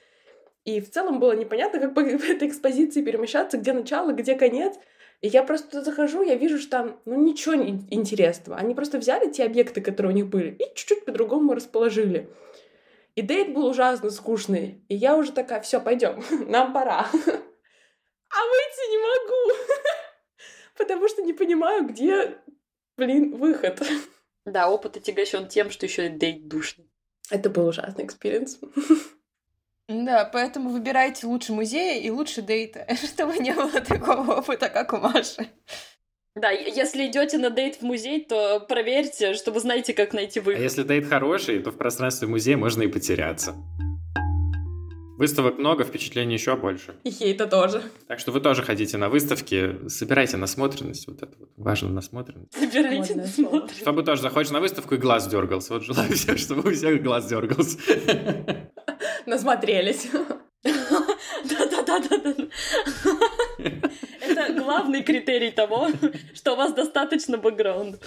И 0.64 0.80
в 0.80 0.90
целом 0.90 1.20
было 1.20 1.36
непонятно, 1.36 1.78
как 1.78 1.94
по 1.94 2.00
этой 2.00 2.48
экспозиции 2.48 3.04
перемещаться, 3.04 3.58
где 3.58 3.72
начало, 3.72 4.12
где 4.12 4.34
конец. 4.34 4.74
И 5.20 5.28
я 5.28 5.42
просто 5.42 5.68
туда 5.68 5.82
захожу, 5.82 6.22
я 6.22 6.36
вижу, 6.36 6.58
что 6.58 6.70
там, 6.70 7.00
ну, 7.04 7.16
ничего 7.16 7.54
интересного. 7.56 8.56
Они 8.56 8.74
просто 8.74 8.98
взяли 8.98 9.30
те 9.30 9.44
объекты, 9.44 9.80
которые 9.80 10.12
у 10.12 10.16
них 10.16 10.28
были, 10.28 10.50
и 10.50 10.74
чуть-чуть 10.76 11.04
по-другому 11.04 11.54
расположили. 11.54 12.30
И 13.16 13.22
дейт 13.22 13.52
был 13.52 13.66
ужасно 13.66 14.10
скучный. 14.10 14.84
И 14.88 14.94
я 14.94 15.16
уже 15.16 15.32
такая, 15.32 15.60
все, 15.60 15.80
пойдем, 15.80 16.22
нам 16.48 16.72
пора. 16.72 17.08
А 18.30 18.40
выйти 18.44 18.90
не 18.90 18.98
могу, 18.98 19.72
потому 20.76 21.08
что 21.08 21.22
не 21.22 21.32
понимаю, 21.32 21.86
где, 21.86 22.36
блин, 22.98 23.34
выход. 23.34 23.82
Да, 24.44 24.68
опыт 24.68 24.98
отягощен 24.98 25.48
тем, 25.48 25.70
что 25.70 25.86
еще 25.86 26.10
date 26.10 26.46
душный. 26.46 26.90
Это 27.30 27.48
был 27.48 27.66
ужасный 27.66 28.04
experience. 28.04 28.58
Да, 29.88 30.28
поэтому 30.30 30.68
выбирайте 30.70 31.26
лучше 31.26 31.52
музея 31.52 32.00
и 32.00 32.10
лучше 32.10 32.42
date 32.42 32.71
а, 32.71 32.86
чтобы 33.06 33.38
не 33.38 33.52
было 33.52 33.80
такого 33.80 34.38
опыта, 34.38 34.68
как 34.68 34.92
у 34.92 34.98
Маши. 34.98 35.48
Да, 36.36 36.50
если 36.50 37.06
идете 37.06 37.38
на 37.38 37.50
date 37.50 37.76
в 37.76 37.82
музей, 37.82 38.24
то 38.24 38.60
проверьте, 38.60 39.34
что 39.34 39.50
вы 39.50 39.60
знаете, 39.60 39.92
как 39.94 40.12
найти 40.12 40.38
А 40.40 40.42
выход. 40.42 40.62
если 40.62 40.82
date 40.84 41.08
хороший, 41.08 41.58
то 41.60 41.70
в 41.72 41.76
пространстве 41.76 42.28
музея 42.28 42.56
можно 42.56 42.82
и 42.82 42.86
потеряться. 42.86 43.56
Выставок 45.16 45.58
много, 45.58 45.82
впечатлений 45.82 46.34
еще 46.34 46.54
больше. 46.54 46.94
И 47.02 47.10
хейта 47.10 47.48
тоже. 47.48 47.82
Так 48.06 48.20
что 48.20 48.30
вы 48.30 48.40
тоже 48.40 48.62
ходите 48.62 48.98
на 48.98 49.08
выставки, 49.08 49.88
собирайте 49.88 50.36
насмотренность, 50.36 51.08
вот 51.08 51.20
это 51.22 51.32
вот, 51.40 51.48
важно 51.56 51.88
насмотренность. 51.88 52.52
Собирайте, 52.56 53.14
Модное 53.14 53.26
слово. 53.26 53.50
смотрите. 53.50 53.80
Чтобы 53.80 54.02
тоже 54.04 54.22
заходишь 54.22 54.50
на 54.52 54.60
выставку 54.60 54.94
и 54.94 54.98
глаз 54.98 55.26
дергался. 55.26 55.72
Вот 55.72 55.82
желаю 55.82 56.12
всем, 56.12 56.36
чтобы 56.36 56.70
у 56.70 56.72
всех 56.72 57.02
глаз 57.02 57.26
дергался. 57.26 57.78
Насмотрелись. 59.28 60.08
Да-да-да-да-да. 60.64 62.34
Это 64.22 64.52
главный 64.54 65.02
критерий 65.02 65.50
того, 65.50 65.88
что 66.34 66.54
у 66.54 66.56
вас 66.56 66.72
достаточно 66.72 67.36
бэкграунда. 67.36 67.98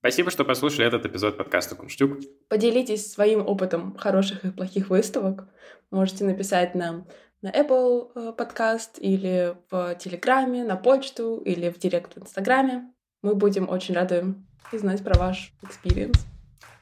Спасибо, 0.00 0.32
что 0.32 0.44
послушали 0.44 0.88
этот 0.88 1.06
эпизод 1.06 1.38
подкаста 1.38 1.76
Кунштюк. 1.76 2.18
Поделитесь 2.48 3.12
своим 3.12 3.46
опытом 3.46 3.96
хороших 3.96 4.44
и 4.44 4.50
плохих 4.50 4.90
выставок. 4.90 5.46
Можете 5.92 6.24
написать 6.24 6.74
нам 6.74 7.06
на 7.40 7.50
Apple 7.50 8.10
э, 8.16 8.32
подкаст 8.32 8.98
или 8.98 9.56
в 9.70 9.94
Телеграме, 9.94 10.64
на 10.64 10.74
почту 10.74 11.40
или 11.44 11.70
в 11.70 11.78
директ 11.78 12.16
в 12.16 12.18
Инстаграме. 12.20 12.92
Мы 13.22 13.36
будем 13.36 13.68
очень 13.68 13.94
рады 13.94 14.34
узнать 14.72 15.04
про 15.04 15.16
ваш 15.16 15.52
experience. 15.62 16.31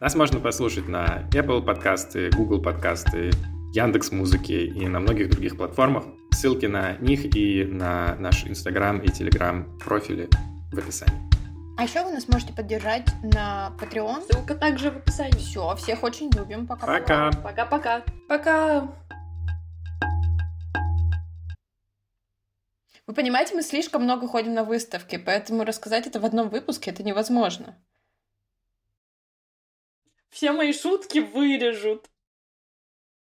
Нас 0.01 0.14
можно 0.14 0.40
послушать 0.40 0.88
на 0.88 1.28
Apple 1.30 1.62
подкасты, 1.62 2.30
Google 2.30 2.62
подкасты, 2.62 3.32
Яндекс 3.74 4.12
Музыки 4.12 4.53
и 4.53 4.88
на 4.88 4.98
многих 4.98 5.28
других 5.28 5.59
платформах. 5.59 6.05
Ссылки 6.30 6.64
на 6.64 6.96
них 7.01 7.36
и 7.36 7.64
на 7.64 8.14
наш 8.14 8.46
Инстаграм 8.46 8.98
и 9.01 9.09
Телеграм 9.09 9.78
профили 9.78 10.30
в 10.72 10.78
описании. 10.78 11.20
А 11.76 11.82
еще 11.82 12.03
вы 12.03 12.12
нас 12.12 12.28
можете 12.28 12.55
поддержать 12.55 13.09
на 13.22 13.76
Patreon. 13.78 14.22
Ссылка 14.22 14.55
также 14.55 14.90
в 14.90 14.96
описании. 14.96 15.36
Все, 15.36 15.76
всех 15.76 16.03
очень 16.03 16.30
любим. 16.30 16.66
Пока. 16.66 16.86
Пока! 16.86 17.30
Пока-пока. 17.32 18.03
Пока! 18.26 18.88
Вы 23.07 23.12
понимаете, 23.12 23.55
мы 23.55 23.61
слишком 23.61 24.05
много 24.05 24.26
ходим 24.26 24.55
на 24.55 24.64
выставки, 24.64 25.18
поэтому 25.18 25.64
рассказать 25.64 26.07
это 26.07 26.20
в 26.20 26.24
одном 26.24 26.48
выпуске 26.48 26.90
это 26.90 27.03
невозможно. 27.03 27.76
Все 30.30 30.52
мои 30.52 30.72
шутки 30.72 31.18
вырежут. 31.18 32.08